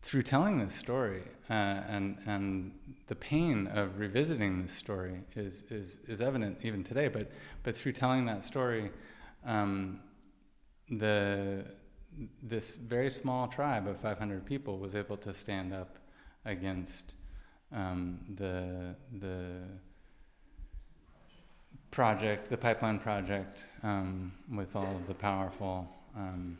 through 0.00 0.22
telling 0.22 0.58
this 0.58 0.74
story 0.74 1.22
uh, 1.50 1.52
and 1.52 2.18
and 2.26 2.72
the 3.08 3.16
pain 3.16 3.66
of 3.66 3.98
revisiting 3.98 4.62
this 4.62 4.72
story 4.72 5.20
is 5.34 5.64
is 5.70 5.98
is 6.06 6.20
evident 6.20 6.58
even 6.62 6.84
today. 6.84 7.08
But 7.08 7.32
but 7.64 7.76
through 7.76 7.92
telling 7.92 8.24
that 8.26 8.44
story, 8.44 8.92
um, 9.44 10.00
the 10.90 11.64
this 12.42 12.76
very 12.76 13.10
small 13.10 13.46
tribe 13.46 13.86
of 13.86 13.98
500 14.00 14.44
people 14.44 14.78
was 14.78 14.94
able 14.94 15.16
to 15.18 15.32
stand 15.32 15.72
up 15.72 15.98
against 16.44 17.14
um, 17.72 18.18
the 18.36 18.94
the 19.20 19.62
project, 21.90 22.50
the 22.50 22.56
pipeline 22.56 22.98
project, 22.98 23.66
um, 23.82 24.32
with 24.52 24.76
all 24.76 24.94
of 24.96 25.06
the 25.06 25.14
powerful 25.14 25.88
um, 26.16 26.58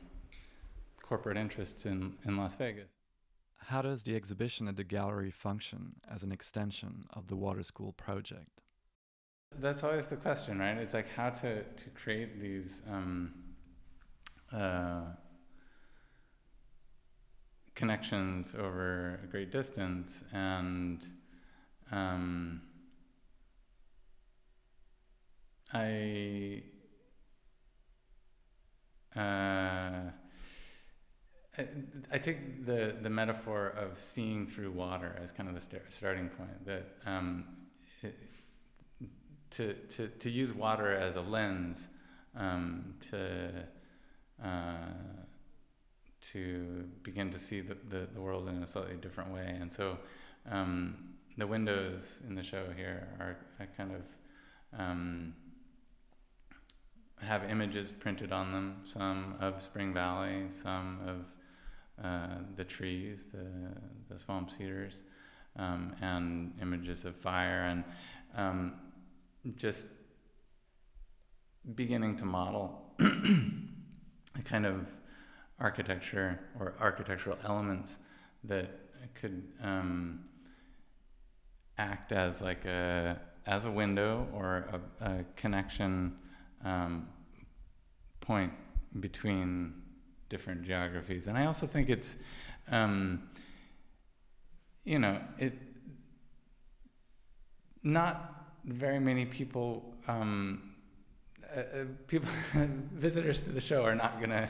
corporate 1.02 1.36
interests 1.36 1.86
in, 1.86 2.14
in 2.24 2.36
Las 2.36 2.54
Vegas. 2.56 2.88
How 3.56 3.82
does 3.82 4.02
the 4.02 4.14
exhibition 4.14 4.68
at 4.68 4.76
the 4.76 4.84
gallery 4.84 5.30
function 5.30 5.96
as 6.10 6.22
an 6.22 6.32
extension 6.32 7.06
of 7.12 7.26
the 7.26 7.36
Water 7.36 7.62
School 7.62 7.92
project? 7.92 8.62
That's 9.58 9.82
always 9.82 10.06
the 10.06 10.16
question, 10.16 10.58
right? 10.58 10.76
It's 10.76 10.94
like 10.94 11.08
how 11.08 11.30
to, 11.30 11.62
to 11.62 11.90
create 11.90 12.40
these 12.40 12.82
um, 12.90 13.34
uh, 14.52 15.02
connections 17.74 18.54
over 18.58 19.20
a 19.22 19.26
great 19.26 19.52
distance 19.52 20.24
and 20.32 21.04
um, 21.92 22.60
I 25.72 26.62
uh, 29.16 30.10
I, 31.58 31.66
I, 32.12 32.18
take 32.18 32.64
the, 32.66 32.94
the 33.02 33.10
metaphor 33.10 33.74
of 33.76 33.98
seeing 33.98 34.46
through 34.46 34.70
water 34.70 35.18
as 35.20 35.32
kind 35.32 35.48
of 35.48 35.56
the 35.56 35.60
st- 35.60 35.82
starting 35.88 36.28
point. 36.28 36.64
That 36.64 36.86
um, 37.04 37.44
it, 38.02 38.14
to, 39.50 39.74
to, 39.74 40.08
to 40.08 40.30
use 40.30 40.52
water 40.52 40.94
as 40.94 41.16
a 41.16 41.20
lens 41.20 41.88
um, 42.36 42.94
to 43.10 43.50
uh, 44.42 44.76
to 46.20 46.84
begin 47.02 47.30
to 47.30 47.38
see 47.38 47.60
the, 47.60 47.76
the, 47.88 48.08
the, 48.12 48.20
world 48.20 48.48
in 48.48 48.62
a 48.62 48.66
slightly 48.66 48.96
different 48.96 49.32
way. 49.32 49.56
And 49.60 49.72
so 49.72 49.98
um, 50.50 51.14
the 51.36 51.46
windows 51.46 52.18
in 52.26 52.34
the 52.34 52.42
show 52.42 52.64
here 52.76 53.08
are, 53.18 53.36
kind 53.76 53.92
of 53.92 54.78
um, 54.78 55.34
have 57.20 57.44
images 57.50 57.90
printed 57.92 58.32
on 58.32 58.52
them, 58.52 58.76
some 58.84 59.36
of 59.40 59.60
Spring 59.62 59.92
Valley, 59.92 60.44
some 60.48 60.98
of 61.06 62.04
uh, 62.04 62.38
the 62.56 62.64
trees, 62.64 63.24
the, 63.32 63.46
the 64.12 64.18
swamp 64.18 64.50
cedars, 64.50 65.02
um, 65.56 65.94
and 66.00 66.52
images 66.62 67.04
of 67.04 67.16
fire, 67.16 67.64
and 67.64 67.84
um, 68.36 68.74
just 69.56 69.88
beginning 71.74 72.16
to 72.16 72.24
model 72.24 72.94
kind 74.42 74.66
of 74.66 74.86
architecture 75.58 76.38
or 76.58 76.74
architectural 76.80 77.36
elements 77.44 77.98
that 78.44 78.70
could 79.14 79.42
um, 79.62 80.24
act 81.76 82.12
as 82.12 82.40
like 82.40 82.64
a 82.64 83.20
as 83.46 83.64
a 83.64 83.70
window 83.70 84.28
or 84.34 84.68
a, 85.00 85.06
a 85.06 85.24
connection 85.36 86.14
um, 86.64 87.08
point 88.20 88.52
between 89.00 89.72
different 90.28 90.62
geographies. 90.62 91.28
And 91.28 91.38
I 91.38 91.46
also 91.46 91.66
think 91.66 91.88
it's, 91.88 92.16
um, 92.70 93.30
you 94.84 94.98
know, 94.98 95.18
it 95.38 95.54
not 97.82 98.34
very 98.64 99.00
many 99.00 99.24
people 99.24 99.94
um, 100.06 100.67
uh, 101.58 101.60
uh 101.60 101.84
people 102.06 102.28
visitors 102.92 103.42
to 103.42 103.50
the 103.50 103.60
show 103.60 103.82
are 103.82 103.94
not 103.94 104.18
going 104.18 104.30
to 104.30 104.48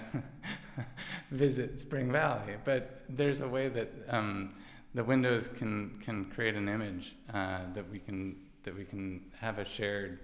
visit 1.31 1.81
Spring 1.81 2.13
Valley, 2.13 2.55
but 2.65 3.03
there's 3.09 3.41
a 3.41 3.49
way 3.49 3.69
that 3.69 3.91
um, 4.09 4.55
the 4.95 5.05
windows 5.05 5.49
can 5.49 5.99
can 6.05 6.27
create 6.27 6.55
an 6.55 6.69
image 6.69 7.17
uh, 7.33 7.61
that 7.75 7.89
we 7.91 7.99
can 7.99 8.37
that 8.63 8.77
we 8.77 8.85
can 8.85 9.25
have 9.39 9.59
a 9.59 9.65
shared 9.65 10.21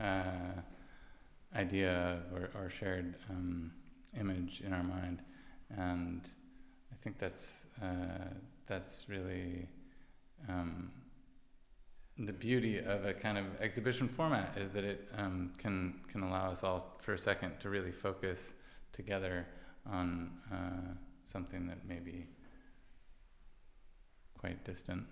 uh, 0.00 0.52
idea 1.56 2.20
or, 2.32 2.50
or 2.54 2.70
shared 2.70 3.16
um, 3.28 3.72
image 4.18 4.62
in 4.64 4.72
our 4.72 4.82
mind, 4.84 5.22
and 5.76 6.22
I 6.92 6.96
think 7.02 7.18
that's 7.18 7.66
uh, 7.82 8.28
that's 8.66 9.08
really 9.08 9.68
um, 10.48 10.90
the 12.26 12.32
beauty 12.32 12.78
of 12.78 13.06
a 13.06 13.14
kind 13.14 13.38
of 13.38 13.46
exhibition 13.60 14.06
format 14.06 14.56
is 14.58 14.70
that 14.70 14.84
it 14.84 15.08
um, 15.16 15.52
can 15.56 16.00
can 16.12 16.22
allow 16.22 16.50
us 16.50 16.62
all 16.62 16.96
for 17.00 17.14
a 17.14 17.18
second 17.18 17.58
to 17.60 17.70
really 17.70 17.92
focus 17.92 18.54
together 18.92 19.46
on 19.86 20.30
uh, 20.52 20.92
something 21.22 21.66
that 21.66 21.86
may 21.88 21.98
be 21.98 22.26
quite 24.38 24.62
distant. 24.64 25.04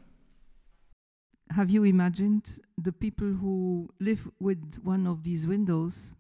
Have 1.51 1.71
you 1.71 1.85
imagined 1.85 2.61
the 2.77 2.93
people 2.93 3.27
who 3.27 3.89
live 4.01 4.29
with 4.39 4.63
one 4.83 5.07
of 5.07 5.25
these 5.25 5.47
windows 5.47 6.15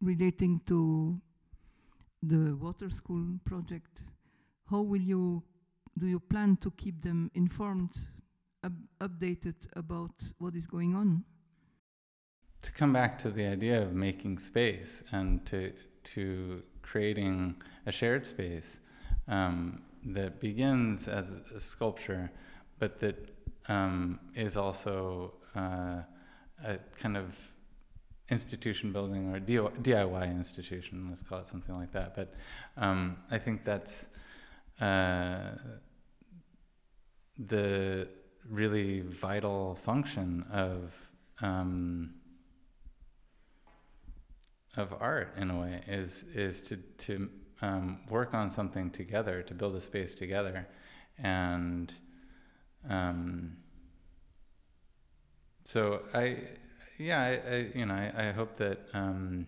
relating 0.00 0.60
to 0.66 1.20
the 2.22 2.56
water 2.56 2.90
school 2.90 3.24
project? 3.44 4.02
How 4.68 4.80
will 4.80 5.00
you 5.00 5.44
do 5.98 6.08
you 6.08 6.18
plan 6.18 6.56
to 6.62 6.72
keep 6.72 7.00
them 7.00 7.30
informed 7.34 7.96
updated 9.00 9.54
about 9.74 10.14
what 10.38 10.54
is 10.54 10.66
going 10.66 10.94
on. 10.94 11.24
To 12.62 12.72
come 12.72 12.92
back 12.92 13.18
to 13.18 13.30
the 13.30 13.46
idea 13.46 13.82
of 13.82 13.92
making 13.92 14.38
space 14.38 15.02
and 15.12 15.44
to 15.46 15.72
to 16.14 16.62
creating 16.82 17.56
a 17.84 17.92
shared 17.92 18.26
space 18.26 18.80
um, 19.28 19.82
that 20.04 20.40
begins 20.40 21.08
as 21.08 21.30
a 21.54 21.58
sculpture, 21.58 22.30
but 22.78 23.00
that 23.00 23.16
um, 23.68 24.20
is 24.34 24.56
also 24.56 25.34
uh, 25.56 26.02
a 26.64 26.78
kind 26.96 27.16
of 27.16 27.36
institution 28.30 28.92
building 28.92 29.34
or 29.34 29.40
DIY 29.40 30.30
institution, 30.30 31.06
let's 31.08 31.22
call 31.22 31.40
it 31.40 31.46
something 31.46 31.74
like 31.74 31.92
that. 31.92 32.14
But 32.14 32.34
um, 32.76 33.18
I 33.30 33.38
think 33.38 33.64
that's 33.64 34.08
uh, 34.80 35.50
the 37.38 38.08
really 38.50 39.00
vital 39.00 39.74
function 39.74 40.44
of 40.52 40.94
um, 41.40 42.14
of 44.76 44.94
art 45.00 45.34
in 45.36 45.50
a 45.50 45.58
way 45.58 45.82
is 45.86 46.24
is 46.34 46.62
to 46.62 46.76
to 46.98 47.28
um, 47.62 48.00
work 48.10 48.34
on 48.34 48.50
something 48.50 48.90
together 48.90 49.42
to 49.42 49.54
build 49.54 49.74
a 49.74 49.80
space 49.80 50.14
together. 50.14 50.66
And 51.18 51.92
um, 52.88 53.56
so 55.64 56.02
I 56.14 56.38
yeah 56.98 57.20
I, 57.20 57.54
I 57.54 57.70
you 57.74 57.86
know 57.86 57.94
I, 57.94 58.28
I 58.28 58.32
hope 58.32 58.56
that 58.56 58.80
um, 58.92 59.46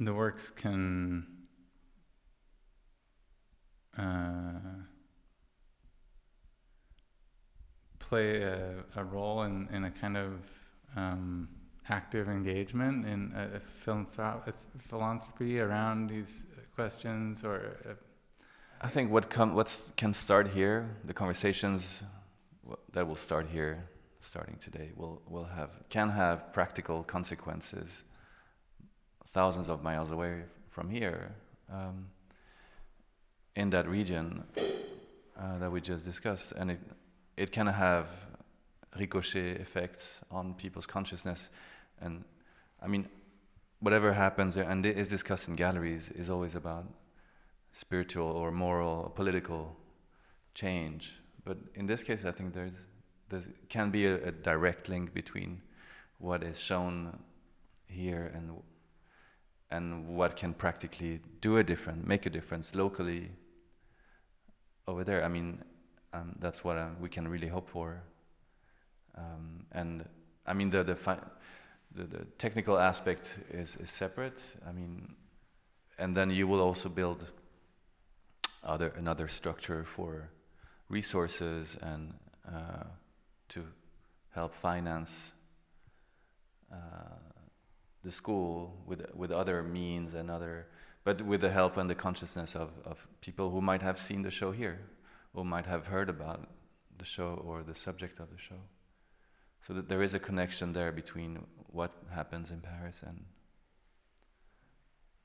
the 0.00 0.14
works 0.14 0.50
can 0.50 1.26
uh, 3.96 4.82
play 8.08 8.42
a, 8.42 8.74
a 8.96 9.04
role 9.04 9.42
in, 9.42 9.68
in 9.72 9.84
a 9.84 9.90
kind 9.90 10.16
of 10.16 10.30
um, 10.96 11.48
active 11.88 12.28
engagement 12.28 13.06
in 13.06 13.32
a, 13.36 13.56
a 13.56 14.52
philanthropy 14.78 15.60
around 15.60 16.08
these 16.08 16.46
questions 16.74 17.44
or 17.44 17.76
uh, 17.88 17.94
I 18.80 18.88
think 18.88 19.10
what 19.10 19.30
com- 19.30 19.54
what's 19.54 19.92
can 19.96 20.12
start 20.12 20.48
here 20.48 20.78
the 21.04 21.14
conversations 21.14 22.02
that 22.92 23.06
will 23.06 23.16
start 23.28 23.46
here 23.52 23.88
starting 24.20 24.56
today 24.58 24.90
will 24.96 25.22
will 25.28 25.48
have 25.58 25.70
can 25.88 26.08
have 26.10 26.52
practical 26.52 27.02
consequences 27.04 28.04
thousands 29.34 29.68
of 29.68 29.82
miles 29.82 30.10
away 30.10 30.44
from 30.70 30.88
here 30.88 31.34
um, 31.72 32.06
in 33.56 33.70
that 33.70 33.88
region 33.88 34.44
uh, 35.36 35.58
that 35.58 35.70
we 35.70 35.80
just 35.80 36.04
discussed. 36.04 36.52
And 36.52 36.70
it 36.70 36.80
it 37.36 37.50
can 37.50 37.66
have 37.66 38.08
ricochet 38.98 39.52
effects 39.52 40.20
on 40.30 40.54
people's 40.54 40.86
consciousness. 40.86 41.48
And 42.00 42.24
I 42.82 42.86
mean, 42.86 43.08
whatever 43.80 44.12
happens 44.12 44.54
there 44.54 44.68
and 44.68 44.84
is 44.86 45.08
discussed 45.08 45.48
in 45.48 45.56
galleries 45.56 46.10
is 46.10 46.30
always 46.30 46.54
about 46.54 46.86
spiritual 47.72 48.26
or 48.26 48.50
moral, 48.50 49.12
political 49.14 49.76
change. 50.54 51.16
But 51.44 51.58
in 51.74 51.86
this 51.86 52.02
case, 52.02 52.24
I 52.24 52.30
think 52.30 52.54
there's 52.54 52.74
there 53.28 53.42
can 53.68 53.90
be 53.90 54.06
a, 54.06 54.28
a 54.28 54.32
direct 54.32 54.88
link 54.88 55.12
between 55.12 55.60
what 56.18 56.42
is 56.42 56.60
shown 56.60 57.18
here 57.86 58.30
and 58.34 58.62
and 59.70 60.16
what 60.16 60.36
can 60.36 60.54
practically 60.54 61.20
do 61.40 61.56
a 61.56 61.64
difference, 61.64 62.06
make 62.06 62.26
a 62.26 62.30
difference 62.30 62.74
locally 62.74 63.32
over 64.86 65.02
there. 65.02 65.24
I 65.24 65.28
mean, 65.28 65.64
um, 66.14 66.36
that's 66.38 66.62
what 66.62 66.78
uh, 66.78 66.88
we 67.00 67.08
can 67.08 67.26
really 67.26 67.48
hope 67.48 67.68
for. 67.68 68.02
Um, 69.16 69.66
and 69.72 70.08
I 70.46 70.54
mean, 70.54 70.70
the 70.70 70.84
the, 70.84 70.94
fi- 70.94 71.18
the, 71.94 72.04
the 72.04 72.24
technical 72.38 72.78
aspect 72.78 73.38
is 73.50 73.76
is 73.76 73.90
separate. 73.90 74.40
I 74.66 74.72
mean, 74.72 75.14
and 75.98 76.16
then 76.16 76.30
you 76.30 76.46
will 76.46 76.60
also 76.60 76.88
build 76.88 77.24
other 78.62 78.92
another 78.96 79.28
structure 79.28 79.84
for 79.84 80.30
resources 80.88 81.76
and 81.82 82.14
uh, 82.46 82.84
to 83.48 83.64
help 84.34 84.54
finance 84.54 85.32
uh, 86.72 86.76
the 88.04 88.10
school 88.10 88.74
with 88.86 89.04
with 89.14 89.32
other 89.32 89.62
means 89.62 90.14
and 90.14 90.30
other, 90.30 90.66
but 91.02 91.22
with 91.22 91.40
the 91.40 91.50
help 91.50 91.76
and 91.76 91.90
the 91.90 91.94
consciousness 91.94 92.54
of, 92.54 92.70
of 92.84 93.06
people 93.20 93.50
who 93.50 93.60
might 93.60 93.82
have 93.82 93.98
seen 93.98 94.22
the 94.22 94.30
show 94.30 94.52
here 94.52 94.78
or 95.34 95.44
might 95.44 95.66
have 95.66 95.88
heard 95.88 96.08
about 96.08 96.48
the 96.96 97.04
show 97.04 97.42
or 97.44 97.62
the 97.62 97.74
subject 97.74 98.20
of 98.20 98.30
the 98.30 98.38
show. 98.38 98.60
So 99.66 99.74
that 99.74 99.88
there 99.88 100.02
is 100.02 100.14
a 100.14 100.18
connection 100.18 100.72
there 100.72 100.92
between 100.92 101.44
what 101.68 101.92
happens 102.14 102.50
in 102.50 102.60
Paris 102.60 103.02
and 103.04 103.24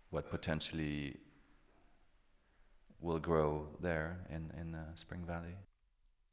what 0.09 0.29
potentially 0.29 1.17
will 2.99 3.19
grow 3.19 3.67
there 3.79 4.19
in, 4.29 4.51
in 4.59 4.75
uh, 4.75 4.95
Spring 4.95 5.23
Valley. 5.25 5.55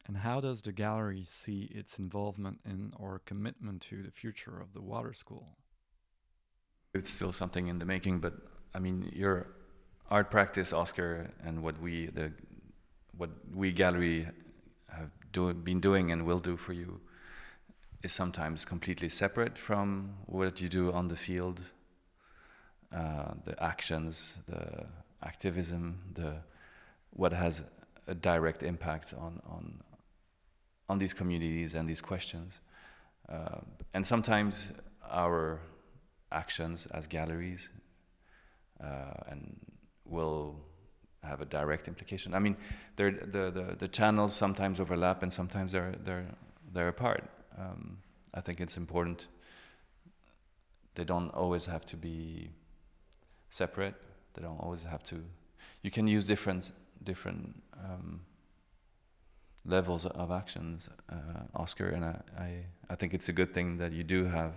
And 0.06 0.16
how 0.16 0.40
does 0.40 0.62
the 0.62 0.72
gallery 0.72 1.24
see 1.24 1.68
its 1.74 1.98
involvement 1.98 2.60
in 2.64 2.92
or 2.96 3.20
commitment 3.24 3.82
to 3.82 4.02
the 4.02 4.10
future 4.10 4.60
of 4.60 4.72
the 4.72 4.80
water 4.80 5.12
school? 5.12 5.58
It's 6.94 7.10
still 7.10 7.32
something 7.32 7.66
in 7.66 7.78
the 7.78 7.84
making, 7.84 8.20
but 8.20 8.34
I 8.72 8.78
mean, 8.78 9.10
your 9.12 9.48
art 10.10 10.30
practice, 10.30 10.72
Oscar, 10.72 11.30
and 11.44 11.62
what 11.62 11.80
we, 11.80 12.06
the 12.06 12.32
what 13.16 13.30
we 13.54 13.72
gallery 13.72 14.28
have 14.88 15.10
do, 15.32 15.52
been 15.52 15.80
doing 15.80 16.12
and 16.12 16.26
will 16.26 16.38
do 16.38 16.56
for 16.56 16.72
you 16.72 17.00
is 18.02 18.12
sometimes 18.12 18.64
completely 18.64 19.08
separate 19.08 19.58
from 19.58 20.14
what 20.26 20.60
you 20.60 20.68
do 20.68 20.92
on 20.92 21.08
the 21.08 21.16
field, 21.16 21.60
uh, 22.94 23.32
the 23.44 23.62
actions, 23.62 24.38
the 24.48 24.86
activism, 25.22 25.98
the 26.14 26.36
what 27.10 27.32
has 27.32 27.62
a 28.06 28.14
direct 28.14 28.62
impact 28.62 29.14
on 29.14 29.40
on 29.46 29.82
on 30.88 30.98
these 30.98 31.14
communities 31.14 31.74
and 31.74 31.88
these 31.88 32.00
questions. 32.00 32.60
Uh, 33.28 33.60
and 33.94 34.06
sometimes 34.06 34.72
our 35.10 35.60
actions 36.30 36.86
as 36.92 37.06
galleries 37.06 37.68
uh, 38.80 39.30
and 39.30 39.56
will 40.04 40.60
have 41.22 41.40
a 41.40 41.44
direct 41.44 41.88
implication. 41.88 42.34
I 42.34 42.38
mean, 42.38 42.56
the, 42.96 43.18
the, 43.30 43.76
the 43.78 43.88
channels 43.88 44.34
sometimes 44.34 44.80
overlap 44.80 45.22
and 45.22 45.32
sometimes 45.32 45.72
they're, 45.72 45.94
they're, 46.04 46.26
they're 46.72 46.88
apart. 46.88 47.24
Um, 47.58 47.98
I 48.34 48.40
think 48.40 48.60
it's 48.60 48.76
important. 48.76 49.26
They 50.94 51.04
don't 51.04 51.30
always 51.30 51.66
have 51.66 51.84
to 51.86 51.96
be 51.96 52.50
separate. 53.50 53.94
They 54.34 54.42
don't 54.42 54.60
always 54.60 54.84
have 54.84 55.02
to. 55.04 55.22
You 55.82 55.90
can 55.90 56.06
use 56.06 56.26
different 56.26 56.72
different 57.02 57.62
um, 57.84 58.20
levels 59.64 60.06
of 60.06 60.30
actions, 60.30 60.88
uh, 61.10 61.16
Oscar, 61.54 61.88
and 61.88 62.04
I, 62.04 62.20
I 62.38 62.64
I 62.90 62.94
think 62.96 63.14
it's 63.14 63.28
a 63.28 63.32
good 63.32 63.52
thing 63.52 63.78
that 63.78 63.92
you 63.92 64.02
do 64.02 64.24
have 64.24 64.54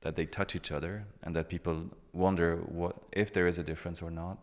that 0.00 0.14
they 0.16 0.26
touch 0.26 0.54
each 0.54 0.70
other 0.70 1.04
and 1.22 1.34
that 1.34 1.48
people 1.48 1.84
wonder 2.12 2.56
what 2.56 2.96
if 3.12 3.32
there 3.32 3.46
is 3.46 3.58
a 3.58 3.64
difference 3.64 4.02
or 4.02 4.10
not 4.10 4.38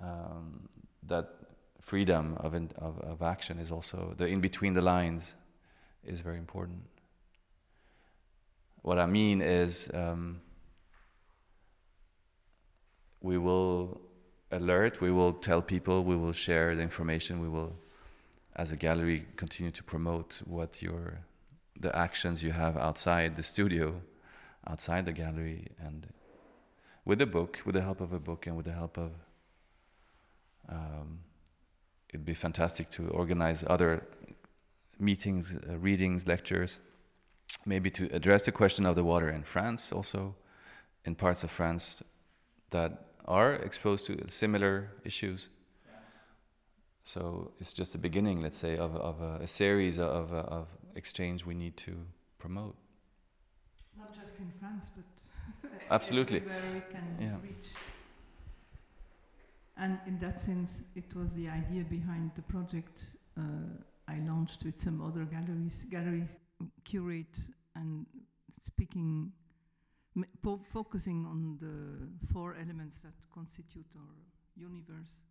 um, 0.00 0.68
that 1.06 1.28
freedom 1.80 2.36
of, 2.40 2.54
in, 2.54 2.70
of, 2.76 2.98
of 3.00 3.22
action 3.22 3.58
is 3.58 3.70
also 3.70 4.14
the 4.16 4.26
in 4.26 4.40
between 4.40 4.72
the 4.74 4.82
lines 4.82 5.34
is 6.04 6.20
very 6.20 6.38
important. 6.38 6.82
What 8.82 8.98
I 8.98 9.06
mean 9.06 9.40
is 9.40 9.90
um, 9.94 10.40
we 13.20 13.38
will 13.38 14.00
alert, 14.50 15.00
we 15.00 15.10
will 15.10 15.32
tell 15.32 15.62
people, 15.62 16.04
we 16.04 16.16
will 16.16 16.32
share 16.32 16.74
the 16.74 16.82
information, 16.82 17.40
we 17.40 17.48
will 17.48 17.74
as 18.56 18.70
a 18.70 18.76
gallery, 18.76 19.26
continue 19.36 19.72
to 19.72 19.82
promote 19.82 20.40
what 20.44 20.80
your 20.80 21.18
the 21.80 21.94
actions 21.96 22.42
you 22.42 22.52
have 22.52 22.76
outside 22.76 23.34
the 23.34 23.42
studio, 23.42 24.00
outside 24.66 25.04
the 25.06 25.12
gallery, 25.12 25.66
and 25.78 26.06
with 27.04 27.20
a 27.20 27.26
book, 27.26 27.60
with 27.64 27.74
the 27.74 27.82
help 27.82 28.00
of 28.00 28.12
a 28.12 28.20
book, 28.20 28.46
and 28.46 28.56
with 28.56 28.66
the 28.66 28.72
help 28.72 28.96
of 28.96 29.10
um, 30.68 31.18
it'd 32.08 32.24
be 32.24 32.34
fantastic 32.34 32.90
to 32.90 33.08
organize 33.08 33.64
other 33.66 34.06
meetings, 34.98 35.56
uh, 35.68 35.76
readings, 35.78 36.26
lectures, 36.26 36.78
maybe 37.66 37.90
to 37.90 38.08
address 38.14 38.44
the 38.44 38.52
question 38.52 38.86
of 38.86 38.94
the 38.94 39.04
water 39.04 39.28
in 39.28 39.42
France 39.42 39.92
also, 39.92 40.34
in 41.04 41.14
parts 41.14 41.44
of 41.44 41.50
France 41.50 42.02
that 42.70 43.06
are 43.26 43.54
exposed 43.54 44.06
to 44.06 44.18
similar 44.28 44.90
issues. 45.04 45.48
So 47.04 47.52
it's 47.60 47.74
just 47.74 47.94
a 47.94 47.98
beginning, 47.98 48.40
let's 48.40 48.56
say, 48.56 48.76
of, 48.78 48.96
of 48.96 49.20
a, 49.20 49.42
a 49.42 49.46
series 49.46 49.98
of, 49.98 50.32
of 50.32 50.68
exchange 50.94 51.44
we 51.44 51.54
need 51.54 51.76
to 51.78 51.92
promote. 52.38 52.76
Not 53.98 54.14
just 54.14 54.38
in 54.38 54.50
France, 54.58 54.86
but 54.96 55.70
absolutely 55.90 56.38
everywhere 56.38 56.62
we 56.74 56.80
can 56.92 57.16
Yeah. 57.20 57.36
And 59.76 59.98
in 60.06 60.18
that 60.20 60.40
sense, 60.40 60.82
it 60.94 61.14
was 61.14 61.34
the 61.34 61.48
idea 61.48 61.82
behind 61.84 62.30
the 62.36 62.42
project 62.42 63.02
uh, 63.36 63.42
I 64.06 64.18
launched 64.20 64.64
with 64.64 64.78
some 64.78 65.02
other 65.02 65.24
galleries. 65.24 65.84
Galleries 65.90 66.36
curate 66.84 67.38
and 67.74 68.06
speaking, 68.64 69.32
po- 70.42 70.60
focusing 70.72 71.26
on 71.26 71.58
the 71.60 72.32
four 72.32 72.54
elements 72.60 73.00
that 73.00 73.14
constitute 73.32 73.86
our 73.96 74.14
universe. 74.56 75.22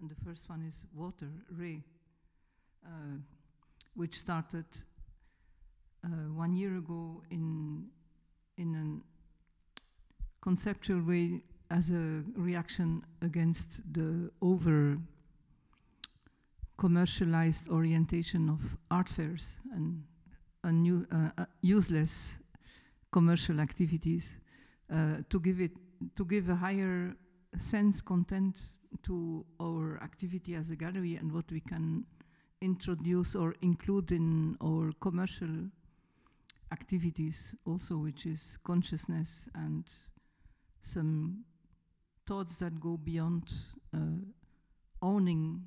And 0.00 0.10
the 0.10 0.16
first 0.24 0.48
one 0.48 0.62
is 0.66 0.82
water, 0.94 1.28
RHE, 1.56 1.82
uh, 2.84 2.88
which 3.94 4.18
started 4.18 4.64
uh, 6.04 6.08
one 6.34 6.52
year 6.56 6.78
ago 6.78 7.22
in 7.30 7.86
in 8.58 8.74
a 8.74 10.42
conceptual 10.42 11.00
way 11.02 11.42
as 11.72 11.90
a 11.90 12.22
reaction 12.36 13.02
against 13.22 13.80
the 13.94 14.30
over 14.42 14.98
commercialized 16.76 17.68
orientation 17.70 18.48
of 18.50 18.60
art 18.90 19.08
fairs 19.08 19.54
and 19.74 20.02
a 20.64 20.70
new, 20.70 21.06
uh, 21.10 21.30
uh, 21.38 21.44
useless 21.62 22.36
commercial 23.10 23.58
activities 23.58 24.36
uh, 24.92 25.16
to 25.30 25.40
give 25.40 25.60
it 25.60 25.72
to 26.16 26.24
give 26.24 26.48
a 26.48 26.54
higher 26.54 27.14
sense 27.58 28.00
content 28.00 28.56
to 29.02 29.44
our 29.60 29.98
activity 30.02 30.54
as 30.54 30.70
a 30.70 30.76
gallery 30.76 31.16
and 31.16 31.32
what 31.32 31.50
we 31.50 31.60
can 31.60 32.04
introduce 32.60 33.34
or 33.34 33.54
include 33.62 34.12
in 34.12 34.56
our 34.62 34.92
commercial 35.00 35.54
activities 36.72 37.54
also 37.66 37.96
which 37.96 38.26
is 38.26 38.58
consciousness 38.64 39.48
and 39.54 39.84
some 40.82 41.44
thoughts 42.26 42.56
that 42.56 42.80
go 42.80 42.96
beyond 42.96 43.52
uh, 43.94 43.98
owning 45.00 45.62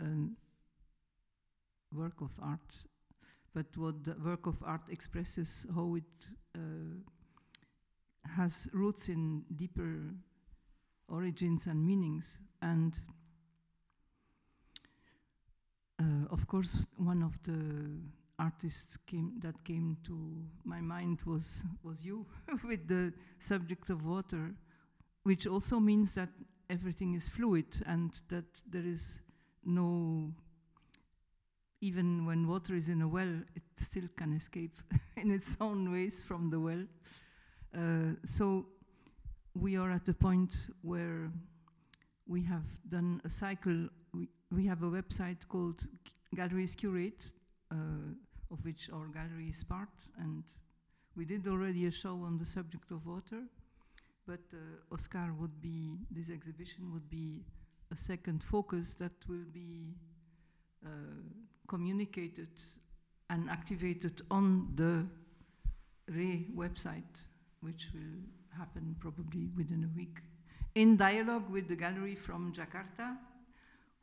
a 0.00 0.28
work 1.94 2.20
of 2.20 2.30
art 2.42 2.84
but 3.54 3.66
what 3.76 4.02
the 4.04 4.16
work 4.24 4.46
of 4.46 4.56
art 4.64 4.82
expresses 4.90 5.64
how 5.74 5.94
it 5.94 6.28
uh, 6.56 6.60
has 8.36 8.68
roots 8.72 9.08
in 9.08 9.44
deeper 9.56 10.00
origins 11.08 11.66
and 11.66 11.86
meanings. 11.86 12.38
And 12.62 12.98
uh, 16.00 16.26
of 16.30 16.46
course 16.48 16.86
one 16.96 17.22
of 17.22 17.38
the 17.44 18.00
artists 18.38 18.96
came, 19.06 19.34
that 19.40 19.62
came 19.64 19.96
to 20.04 20.42
my 20.64 20.80
mind 20.80 21.22
was 21.24 21.62
was 21.84 22.04
you 22.04 22.26
with 22.64 22.88
the 22.88 23.12
subject 23.38 23.90
of 23.90 24.04
water, 24.04 24.52
which 25.24 25.46
also 25.46 25.80
means 25.80 26.12
that 26.12 26.28
everything 26.70 27.14
is 27.14 27.28
fluid 27.28 27.66
and 27.86 28.12
that 28.28 28.44
there 28.70 28.86
is 28.86 29.18
no 29.64 30.32
even 31.84 32.24
when 32.24 32.48
water 32.48 32.74
is 32.74 32.88
in 32.88 33.02
a 33.02 33.08
well, 33.08 33.34
it 33.54 33.62
still 33.76 34.08
can 34.16 34.32
escape 34.32 34.78
in 35.18 35.30
its 35.30 35.58
own 35.60 35.92
ways 35.92 36.22
from 36.22 36.48
the 36.48 36.58
well. 36.58 36.82
Uh, 37.76 38.14
so 38.24 38.64
we 39.54 39.76
are 39.76 39.90
at 39.90 40.06
the 40.06 40.14
point 40.14 40.68
where 40.80 41.30
we 42.26 42.42
have 42.42 42.64
done 42.88 43.20
a 43.26 43.28
cycle. 43.28 43.88
We, 44.14 44.28
we 44.50 44.64
have 44.66 44.82
a 44.82 44.90
website 44.90 45.46
called 45.46 45.86
Galleries 46.34 46.74
Curate, 46.74 47.22
uh, 47.70 47.74
of 48.50 48.64
which 48.64 48.88
our 48.90 49.08
gallery 49.08 49.50
is 49.50 49.62
part, 49.62 49.94
and 50.18 50.42
we 51.16 51.26
did 51.26 51.46
already 51.46 51.84
a 51.86 51.90
show 51.90 52.22
on 52.24 52.38
the 52.38 52.46
subject 52.46 52.90
of 52.92 53.06
water. 53.06 53.42
But 54.26 54.40
uh, 54.52 54.94
Oscar 54.94 55.32
would 55.38 55.60
be, 55.60 55.98
this 56.10 56.30
exhibition 56.30 56.92
would 56.92 57.08
be 57.10 57.42
a 57.92 57.96
second 57.96 58.42
focus 58.42 58.94
that 58.94 59.12
will 59.28 59.44
be 59.52 59.94
uh, 60.84 60.88
communicated 61.68 62.48
and 63.30 63.50
activated 63.50 64.22
on 64.30 64.72
the 64.76 65.06
RHE 66.10 66.54
website, 66.54 67.16
which 67.60 67.88
will 67.94 68.20
happen 68.56 68.96
probably 68.98 69.48
within 69.56 69.84
a 69.84 69.96
week, 69.96 70.18
in 70.74 70.96
dialogue 70.96 71.48
with 71.50 71.68
the 71.68 71.76
gallery 71.76 72.14
from 72.14 72.52
Jakarta, 72.52 73.16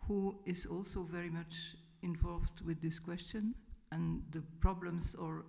who 0.07 0.35
is 0.45 0.65
also 0.65 1.03
very 1.03 1.29
much 1.29 1.75
involved 2.03 2.61
with 2.65 2.81
this 2.81 2.99
question. 2.99 3.55
And 3.91 4.23
the 4.31 4.41
problems 4.59 5.15
or 5.15 5.43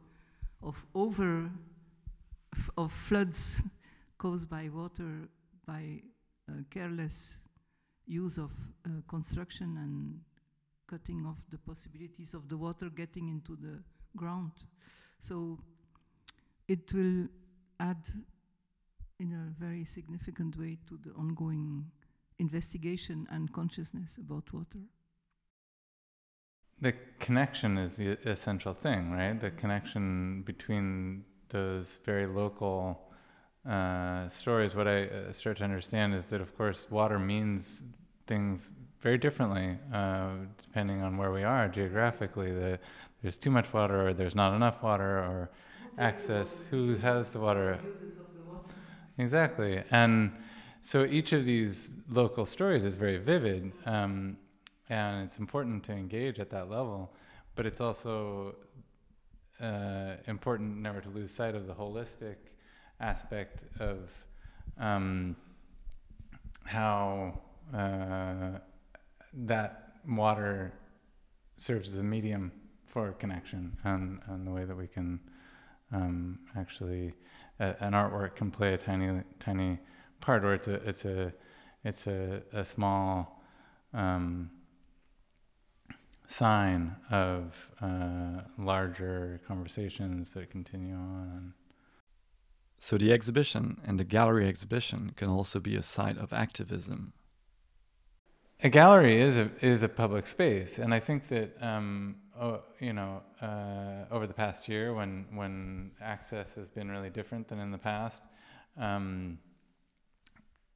of 0.62 0.84
over 0.94 1.50
of 2.76 2.92
floods 2.92 3.62
caused 4.22 4.48
by 4.48 4.68
water 4.68 5.28
by 5.66 6.00
uh, 6.48 6.52
careless 6.70 7.38
use 8.06 8.38
of 8.38 8.52
uh, 8.86 8.90
construction 9.08 9.76
and 9.78 10.20
cutting 10.86 11.26
off 11.26 11.38
the 11.50 11.58
possibilities 11.58 12.32
of 12.32 12.48
the 12.48 12.56
water 12.56 12.88
getting 12.88 13.28
into 13.28 13.56
the 13.56 13.82
ground. 14.16 14.52
So 15.18 15.58
it 16.68 16.92
will 16.92 17.26
add 17.80 18.04
in 19.18 19.32
a 19.32 19.60
very 19.64 19.84
significant 19.84 20.56
way 20.56 20.78
to 20.88 20.98
the 21.04 21.10
ongoing 21.16 21.90
investigation 22.38 23.26
and 23.32 23.52
consciousness 23.52 24.18
about 24.18 24.52
water. 24.52 24.82
The 26.80 26.94
connection 27.18 27.76
is 27.76 27.96
the 27.96 28.18
essential 28.28 28.74
thing, 28.74 29.10
right? 29.10 29.40
The 29.40 29.50
connection 29.50 30.42
between 30.42 31.24
those 31.48 31.98
very 32.04 32.26
local 32.26 33.11
uh, 33.68 34.28
stories. 34.28 34.74
What 34.74 34.88
I 34.88 35.04
uh, 35.04 35.32
start 35.32 35.58
to 35.58 35.64
understand 35.64 36.14
is 36.14 36.26
that, 36.26 36.40
of 36.40 36.56
course, 36.56 36.88
water 36.90 37.18
means 37.18 37.82
things 38.26 38.70
very 39.00 39.18
differently 39.18 39.76
uh, 39.92 40.30
depending 40.64 41.02
on 41.02 41.16
where 41.16 41.32
we 41.32 41.42
are 41.42 41.68
geographically. 41.68 42.52
The, 42.52 42.78
there's 43.22 43.38
too 43.38 43.50
much 43.50 43.72
water, 43.72 44.08
or 44.08 44.14
there's 44.14 44.34
not 44.34 44.54
enough 44.54 44.82
water, 44.82 45.18
or 45.18 45.50
access. 45.98 46.62
Who 46.70 46.96
has 46.96 47.32
the 47.32 47.40
water? 47.40 47.78
Exactly, 49.18 49.82
and 49.90 50.32
so 50.80 51.04
each 51.04 51.32
of 51.32 51.44
these 51.44 51.98
local 52.08 52.44
stories 52.44 52.84
is 52.84 52.94
very 52.94 53.18
vivid. 53.18 53.72
Um, 53.86 54.36
and 54.88 55.24
it's 55.24 55.38
important 55.38 55.84
to 55.84 55.92
engage 55.92 56.40
at 56.40 56.50
that 56.50 56.68
level 56.68 57.12
but 57.54 57.66
it's 57.66 57.80
also 57.80 58.54
uh, 59.60 60.14
important 60.26 60.78
never 60.78 61.00
to 61.00 61.08
lose 61.10 61.30
sight 61.30 61.54
of 61.54 61.66
the 61.66 61.74
holistic 61.74 62.36
aspect 63.02 63.64
of 63.80 64.10
um, 64.78 65.36
how 66.64 67.40
uh, 67.74 68.58
that 69.34 69.94
water 70.08 70.72
serves 71.56 71.92
as 71.92 71.98
a 71.98 72.02
medium 72.02 72.52
for 72.86 73.12
connection 73.12 73.76
and, 73.84 74.20
and 74.28 74.46
the 74.46 74.50
way 74.50 74.64
that 74.64 74.76
we 74.76 74.86
can 74.86 75.20
um, 75.92 76.38
actually 76.56 77.12
uh, 77.60 77.74
an 77.80 77.92
artwork 77.92 78.34
can 78.36 78.50
play 78.50 78.74
a 78.74 78.78
tiny 78.78 79.22
tiny 79.38 79.78
part 80.20 80.44
or 80.44 80.54
it's 80.54 80.68
a 80.68 80.74
it's 80.88 81.04
a 81.04 81.32
it's 81.84 82.06
a, 82.06 82.42
a 82.52 82.64
small 82.64 83.42
um, 83.92 84.50
sign 86.28 86.96
of 87.10 87.70
uh, 87.80 88.42
larger 88.58 89.40
conversations 89.46 90.32
that 90.34 90.50
continue 90.50 90.94
on. 90.94 91.52
So 92.82 92.98
the 92.98 93.12
exhibition 93.12 93.80
and 93.86 93.96
the 93.96 94.02
gallery 94.02 94.48
exhibition 94.48 95.12
can 95.14 95.28
also 95.28 95.60
be 95.60 95.76
a 95.76 95.82
site 95.82 96.18
of 96.18 96.32
activism. 96.32 97.12
A 98.64 98.68
gallery 98.68 99.20
is 99.20 99.36
a 99.36 99.52
is 99.60 99.84
a 99.84 99.88
public 99.88 100.26
space, 100.26 100.80
and 100.80 100.92
I 100.92 100.98
think 100.98 101.28
that 101.28 101.56
um, 101.62 102.16
oh, 102.40 102.64
you 102.80 102.92
know 102.92 103.22
uh, 103.40 104.12
over 104.12 104.26
the 104.26 104.34
past 104.34 104.68
year, 104.68 104.94
when 104.94 105.26
when 105.30 105.92
access 106.00 106.56
has 106.56 106.68
been 106.68 106.90
really 106.90 107.08
different 107.08 107.46
than 107.46 107.60
in 107.60 107.70
the 107.70 107.78
past, 107.78 108.20
um, 108.76 109.38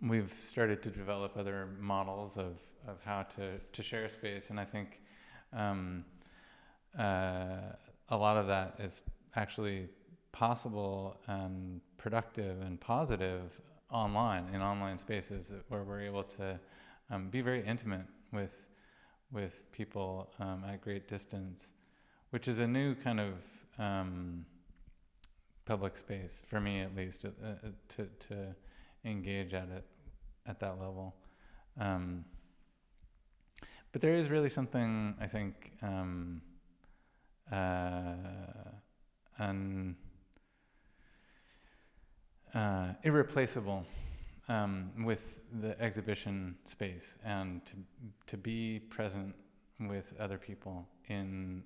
we've 0.01 0.33
started 0.39 0.85
to 0.85 0.91
develop 0.91 1.37
other 1.37 1.71
models 1.81 2.37
of 2.37 2.55
of 2.87 3.03
how 3.05 3.25
to 3.35 3.59
to 3.59 3.83
share 3.83 4.09
space, 4.09 4.51
and 4.51 4.61
I 4.61 4.65
think 4.65 5.03
um, 5.53 6.05
uh, 6.97 7.75
a 8.11 8.17
lot 8.17 8.37
of 8.37 8.47
that 8.47 8.77
is 8.79 9.03
actually 9.35 9.89
possible 10.31 11.19
and 11.27 11.81
productive 12.07 12.61
and 12.61 12.81
positive 12.81 13.61
online 13.91 14.49
in 14.55 14.63
online 14.63 14.97
spaces 14.97 15.53
where 15.67 15.83
we're 15.83 16.03
able 16.03 16.23
to 16.23 16.57
um, 17.11 17.29
be 17.31 17.41
very 17.41 17.67
intimate 17.67 18.07
with 18.33 18.69
with 19.33 19.65
people 19.73 20.31
um, 20.39 20.63
at 20.69 20.81
great 20.81 21.09
distance, 21.09 21.73
which 22.31 22.47
is 22.47 22.61
a 22.61 22.67
new 22.67 22.95
kind 22.95 23.19
of 23.19 23.33
um, 23.81 24.47
public 25.65 25.97
space 25.97 26.45
for 26.47 26.61
me, 26.61 26.81
at 26.81 26.95
least, 26.95 27.25
uh, 27.25 27.29
uh, 27.45 27.71
to 27.89 28.07
to 28.29 28.55
engage 29.05 29.53
at 29.53 29.69
it 29.69 29.85
at 30.47 30.61
that 30.61 30.79
level. 30.79 31.13
Um, 31.81 32.25
but 33.91 34.01
there 34.01 34.15
is 34.15 34.29
really 34.29 34.49
something 34.49 35.17
I 35.21 35.27
think 35.27 35.73
um, 35.83 36.41
uh, 37.51 38.15
uh, 42.57 42.95
irreplaceable 43.03 43.85
um, 44.49 44.91
with 45.05 45.37
the 45.61 45.81
exhibition 45.81 46.57
space 46.65 47.17
and 47.25 47.65
to 47.67 47.75
to 48.27 48.37
be 48.37 48.81
present 48.89 49.35
with 49.81 50.15
other 50.19 50.39
people 50.39 50.89
in 51.09 51.63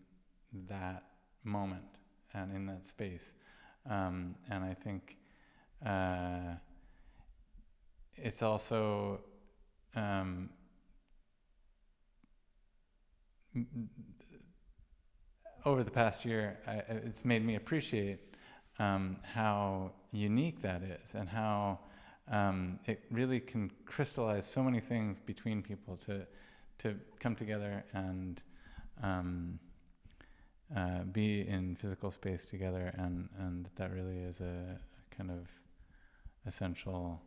that 0.69 1.05
moment 1.45 1.85
and 2.35 2.53
in 2.55 2.67
that 2.67 2.85
space. 2.85 3.33
Um, 3.89 4.35
and 4.51 4.65
I 4.65 4.75
think 4.75 5.17
uh, 5.87 6.57
it's 8.17 8.43
also 8.43 9.21
um, 9.95 10.51
over 15.65 15.85
the 15.85 15.91
past 15.91 16.25
year, 16.25 16.59
I, 16.67 16.83
it's 17.07 17.25
made 17.25 17.45
me 17.45 17.55
appreciate 17.55 18.19
um, 18.79 19.19
how 19.23 19.93
unique 20.13 20.61
that 20.63 20.83
is 20.83 21.15
and 21.15 21.29
how 21.29 21.79
um, 22.31 22.79
it 22.87 23.03
really 23.11 23.41
can 23.41 23.71
crystallize 23.87 24.47
so 24.47 24.63
many 24.63 24.81
things 24.81 25.19
between 25.19 25.63
people 25.63 25.97
to 25.97 26.27
to 26.79 26.95
come 27.19 27.35
together 27.35 27.85
and 27.93 28.43
um, 29.03 29.59
uh, 30.75 31.03
be 31.13 31.47
in 31.47 31.77
physical 31.77 32.11
space 32.11 32.45
together, 32.45 32.93
and 32.97 33.29
and 33.39 33.69
that 33.77 33.93
really 33.93 34.19
is 34.19 34.41
a, 34.41 34.79
a 34.79 35.15
kind 35.15 35.31
of 35.31 35.49
essential 36.47 37.21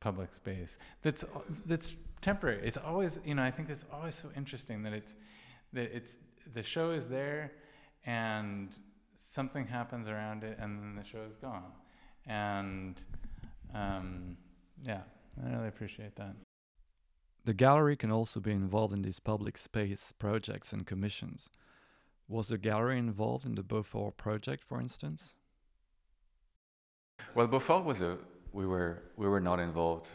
public 0.00 0.34
space 0.34 0.78
that's 1.02 1.24
that's 1.66 1.94
temporary. 2.22 2.60
It's 2.66 2.78
always 2.78 3.20
you 3.24 3.34
know 3.34 3.42
I 3.42 3.50
think 3.50 3.68
it's 3.68 3.84
always 3.92 4.14
so 4.14 4.30
interesting 4.36 4.82
that 4.82 4.92
it's 4.92 5.16
that 5.72 5.94
it's 5.94 6.16
the 6.54 6.62
show 6.62 6.90
is 6.90 7.06
there 7.06 7.52
and 8.06 8.70
something 9.16 9.66
happens 9.66 10.08
around 10.08 10.44
it 10.44 10.58
and 10.60 10.78
then 10.78 10.96
the 10.96 11.04
show 11.04 11.22
is 11.28 11.36
gone 11.36 11.72
and 12.26 13.04
um, 13.74 14.36
yeah, 14.86 15.00
I 15.42 15.50
really 15.50 15.68
appreciate 15.68 16.16
that. 16.16 16.34
The 17.44 17.54
gallery 17.54 17.96
can 17.96 18.10
also 18.10 18.40
be 18.40 18.52
involved 18.52 18.94
in 18.94 19.02
these 19.02 19.20
public 19.20 19.58
space 19.58 20.12
projects 20.18 20.72
and 20.72 20.86
commissions. 20.86 21.50
Was 22.26 22.48
the 22.48 22.56
gallery 22.56 22.98
involved 22.98 23.44
in 23.44 23.54
the 23.54 23.62
Belfort 23.62 24.16
project, 24.16 24.64
for 24.64 24.80
instance? 24.80 25.36
Well, 27.34 27.46
Belfort 27.46 27.84
was 27.84 28.00
a 28.00 28.16
we 28.52 28.66
were 28.66 29.02
we 29.16 29.28
were 29.28 29.40
not 29.40 29.60
involved. 29.60 30.08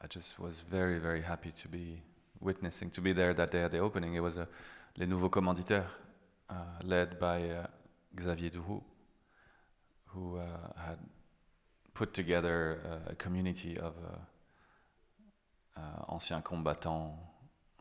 I 0.00 0.06
just 0.08 0.40
was 0.40 0.64
very 0.68 0.98
very 0.98 1.22
happy 1.22 1.52
to 1.52 1.68
be 1.68 2.02
witnessing 2.40 2.90
to 2.90 3.00
be 3.00 3.12
there 3.12 3.32
that 3.34 3.52
day 3.52 3.62
at 3.62 3.70
the 3.70 3.78
opening. 3.78 4.14
It 4.14 4.22
was 4.22 4.36
a 4.36 4.48
Les 4.96 5.06
Nouveaux 5.06 5.30
Commanditaires, 5.30 5.86
uh, 6.50 6.54
led 6.82 7.20
by 7.20 7.48
uh, 7.48 7.66
Xavier 8.20 8.50
Douroux, 8.50 8.82
who 10.06 10.38
uh, 10.38 10.46
had 10.76 10.98
put 11.94 12.12
together 12.14 12.80
a, 13.08 13.12
a 13.12 13.14
community 13.14 13.78
of 13.78 13.94
uh, 14.04 15.80
uh, 15.80 16.12
anciens 16.14 16.42
combattants, 16.42 17.14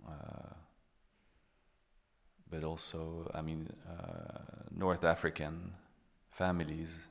uh, 0.08 0.54
but 2.50 2.64
also, 2.64 3.32
I 3.34 3.42
mean, 3.42 3.70
North 4.76 5.06
African 5.06 5.74
families 6.32 7.08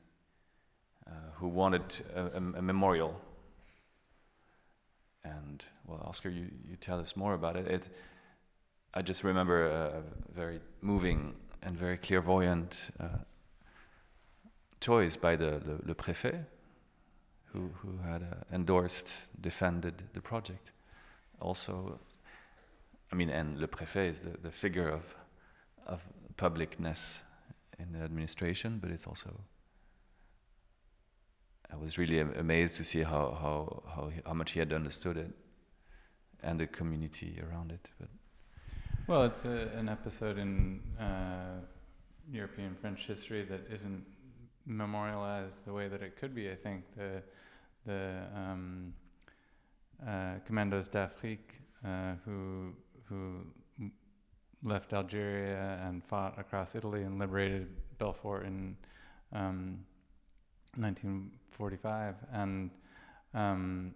who 1.33 1.47
wanted 1.47 1.83
a, 2.15 2.21
a, 2.21 2.37
a 2.37 2.61
memorial 2.61 3.19
and 5.23 5.65
well, 5.85 6.01
Oscar, 6.05 6.29
you, 6.29 6.47
you 6.67 6.75
tell 6.75 6.99
us 6.99 7.15
more 7.15 7.33
about 7.33 7.55
it. 7.55 7.67
It, 7.67 7.89
I 8.93 9.01
just 9.01 9.23
remember 9.23 9.67
a 9.67 10.03
very 10.33 10.59
moving 10.81 11.35
and 11.63 11.77
very 11.77 11.97
clairvoyant 11.97 12.77
uh, 12.99 13.07
choice 14.79 15.15
by 15.15 15.35
the 15.35 15.61
le, 15.65 15.79
le 15.85 15.93
préfet, 15.93 16.45
who, 17.53 17.69
who 17.81 17.97
had 17.97 18.23
uh, 18.23 18.55
endorsed, 18.55 19.11
defended 19.39 20.03
the 20.13 20.21
project. 20.21 20.71
Also, 21.39 21.99
I 23.11 23.15
mean, 23.15 23.29
and 23.29 23.59
Le 23.59 23.67
Préfet 23.67 24.07
is 24.07 24.21
the, 24.21 24.37
the 24.37 24.51
figure 24.51 24.87
of, 24.87 25.03
of 25.85 26.01
publicness 26.37 27.21
in 27.77 27.91
the 27.91 27.99
administration, 27.99 28.79
but 28.81 28.91
it's 28.91 29.05
also. 29.05 29.37
I 31.71 31.75
was 31.75 31.97
really 31.97 32.19
amazed 32.19 32.75
to 32.77 32.83
see 32.83 33.01
how, 33.01 33.37
how, 33.41 33.83
how, 33.95 34.11
how 34.25 34.33
much 34.33 34.51
he 34.51 34.59
had 34.59 34.73
understood 34.73 35.17
it 35.17 35.31
and 36.43 36.59
the 36.59 36.67
community 36.67 37.41
around 37.41 37.71
it. 37.71 37.87
But 37.99 38.09
well, 39.07 39.23
it's 39.23 39.45
a, 39.45 39.69
an 39.75 39.89
episode 39.89 40.37
in 40.37 40.81
uh, 40.99 41.59
European 42.31 42.75
French 42.75 43.05
history 43.07 43.43
that 43.43 43.61
isn't 43.71 44.05
memorialized 44.65 45.65
the 45.65 45.73
way 45.73 45.87
that 45.87 46.01
it 46.01 46.15
could 46.15 46.35
be. 46.35 46.49
I 46.49 46.55
think 46.55 46.83
the 46.95 47.21
the 47.85 48.23
um, 48.35 48.93
uh, 50.07 50.35
Commandos 50.45 50.87
d'Afrique 50.87 51.61
uh, 51.85 52.13
who 52.25 52.73
who 53.05 53.45
left 54.63 54.93
Algeria 54.93 55.79
and 55.83 56.03
fought 56.03 56.37
across 56.39 56.75
Italy 56.75 57.01
and 57.03 57.17
liberated 57.17 57.67
Belfort 57.97 58.45
in 58.45 58.77
um, 59.33 59.83
1945 60.75 62.15
and 62.31 62.69
um, 63.33 63.95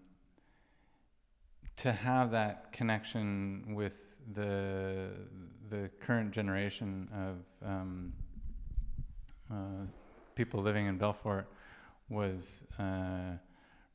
to 1.77 1.91
have 1.91 2.31
that 2.31 2.71
connection 2.71 3.75
with 3.75 4.14
the 4.33 5.09
the 5.69 5.89
current 5.99 6.31
generation 6.31 7.07
of 7.13 7.69
um, 7.69 8.13
uh, 9.51 9.85
people 10.35 10.61
living 10.61 10.87
in 10.87 10.97
Belfort 10.97 11.47
was 12.09 12.65
uh, 12.79 13.37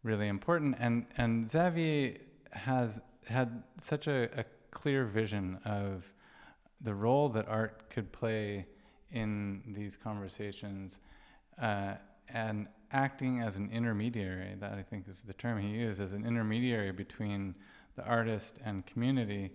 really 0.02 0.28
important. 0.28 0.76
And 0.78 1.06
and 1.16 1.50
Xavier 1.50 2.18
has 2.52 3.00
had 3.26 3.62
such 3.80 4.06
a, 4.06 4.28
a 4.38 4.44
clear 4.70 5.04
vision 5.04 5.58
of 5.64 6.04
the 6.80 6.94
role 6.94 7.28
that 7.28 7.46
art 7.48 7.90
could 7.90 8.10
play 8.12 8.66
in 9.12 9.62
these 9.74 9.96
conversations, 9.96 11.00
uh, 11.60 11.94
and 12.32 12.68
acting 12.92 13.40
as 13.40 13.56
an 13.56 13.70
intermediary. 13.72 14.54
That 14.58 14.74
I 14.74 14.82
think 14.82 15.08
is 15.08 15.22
the 15.22 15.34
term 15.34 15.60
he 15.60 15.68
used 15.68 16.00
as 16.00 16.12
an 16.12 16.24
intermediary 16.24 16.92
between 16.92 17.54
the 17.96 18.04
artist 18.04 18.58
and 18.64 18.86
community. 18.86 19.50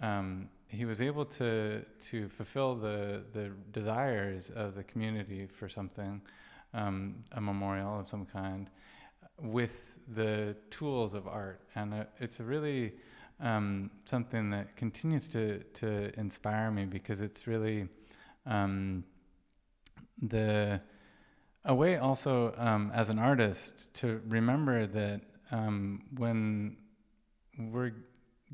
Um, 0.00 0.48
he 0.68 0.84
was 0.84 1.02
able 1.02 1.24
to 1.26 1.84
to 2.10 2.28
fulfill 2.28 2.74
the 2.74 3.22
the 3.32 3.52
desires 3.72 4.50
of 4.50 4.74
the 4.74 4.82
community 4.84 5.46
for 5.46 5.68
something, 5.68 6.20
um, 6.72 7.24
a 7.32 7.40
memorial 7.40 8.00
of 8.00 8.08
some 8.08 8.24
kind, 8.24 8.70
with 9.40 9.98
the 10.08 10.56
tools 10.70 11.14
of 11.14 11.26
art, 11.28 11.60
and 11.74 11.94
uh, 11.94 12.04
it's 12.20 12.40
a 12.40 12.44
really 12.44 12.94
um, 13.40 13.90
something 14.04 14.50
that 14.50 14.76
continues 14.76 15.28
to 15.28 15.62
to 15.74 16.18
inspire 16.18 16.70
me 16.70 16.86
because 16.86 17.20
it's 17.20 17.46
really 17.46 17.88
um, 18.46 19.04
the 20.22 20.80
a 21.64 21.74
way 21.74 21.96
also 21.96 22.54
um, 22.56 22.90
as 22.94 23.08
an 23.10 23.18
artist 23.18 23.92
to 23.94 24.20
remember 24.26 24.86
that 24.86 25.20
um, 25.50 26.02
when 26.16 26.76
we're 27.58 27.92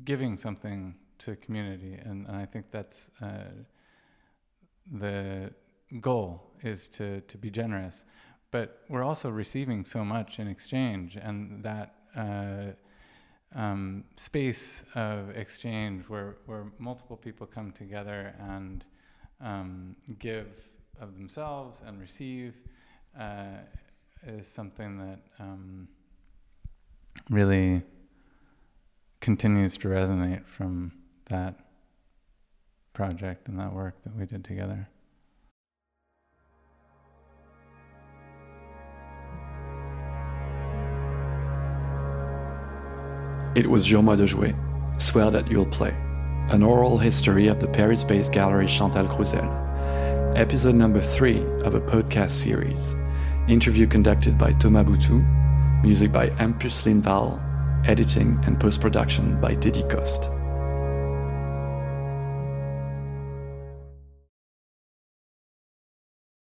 giving 0.03 0.37
something 0.37 0.95
to 1.19 1.35
community, 1.37 1.93
and, 1.93 2.27
and 2.27 2.35
I 2.35 2.45
think 2.45 2.71
that's 2.71 3.11
uh, 3.21 3.51
the 4.91 5.51
goal 5.99 6.51
is 6.63 6.87
to 6.89 7.21
to 7.21 7.37
be 7.37 7.49
generous. 7.49 8.05
But 8.51 8.81
we're 8.89 9.03
also 9.03 9.29
receiving 9.29 9.85
so 9.85 10.03
much 10.03 10.39
in 10.39 10.47
exchange, 10.47 11.15
and 11.15 11.63
that 11.63 11.95
uh, 12.15 12.71
um, 13.55 14.03
space 14.15 14.83
of 14.95 15.29
exchange 15.35 16.05
where 16.07 16.37
where 16.45 16.65
multiple 16.79 17.17
people 17.17 17.47
come 17.47 17.71
together 17.71 18.33
and 18.39 18.85
um, 19.41 19.95
give 20.19 20.47
of 20.99 21.15
themselves 21.15 21.81
and 21.85 21.99
receive 21.99 22.55
uh, 23.19 23.59
is 24.27 24.47
something 24.47 24.97
that 24.97 25.19
um, 25.39 25.87
really 27.29 27.81
continues 29.21 29.77
to 29.77 29.87
resonate 29.87 30.45
from 30.45 30.91
that 31.29 31.55
project 32.93 33.47
and 33.47 33.57
that 33.59 33.73
work 33.73 33.95
that 34.03 34.15
we 34.15 34.25
did 34.25 34.43
together. 34.43 34.87
It 43.55 43.67
was 43.67 43.85
Jure 43.85 44.15
de 44.15 44.27
Jouer, 44.27 44.53
Swear 45.01 45.31
That 45.31 45.49
You'll 45.49 45.65
Play, 45.65 45.91
an 46.51 46.61
oral 46.61 46.97
history 46.97 47.47
of 47.47 47.59
the 47.59 47.67
Paris 47.67 48.03
based 48.03 48.31
gallery 48.31 48.67
Chantal 48.67 49.07
Crousel, 49.07 50.37
episode 50.37 50.75
number 50.75 51.01
three 51.01 51.39
of 51.63 51.73
a 51.73 51.81
podcast 51.81 52.31
series. 52.31 52.95
Interview 53.47 53.87
conducted 53.87 54.37
by 54.37 54.53
Thomas 54.53 54.85
Boutou, 54.85 55.81
music 55.83 56.11
by 56.11 56.29
Ampus 56.31 56.83
Linval, 56.83 57.41
editing 57.87 58.39
and 58.45 58.59
post 58.59 58.81
production 58.81 59.41
by 59.41 59.55
Didi 59.55 59.83
Coste. 59.83 60.29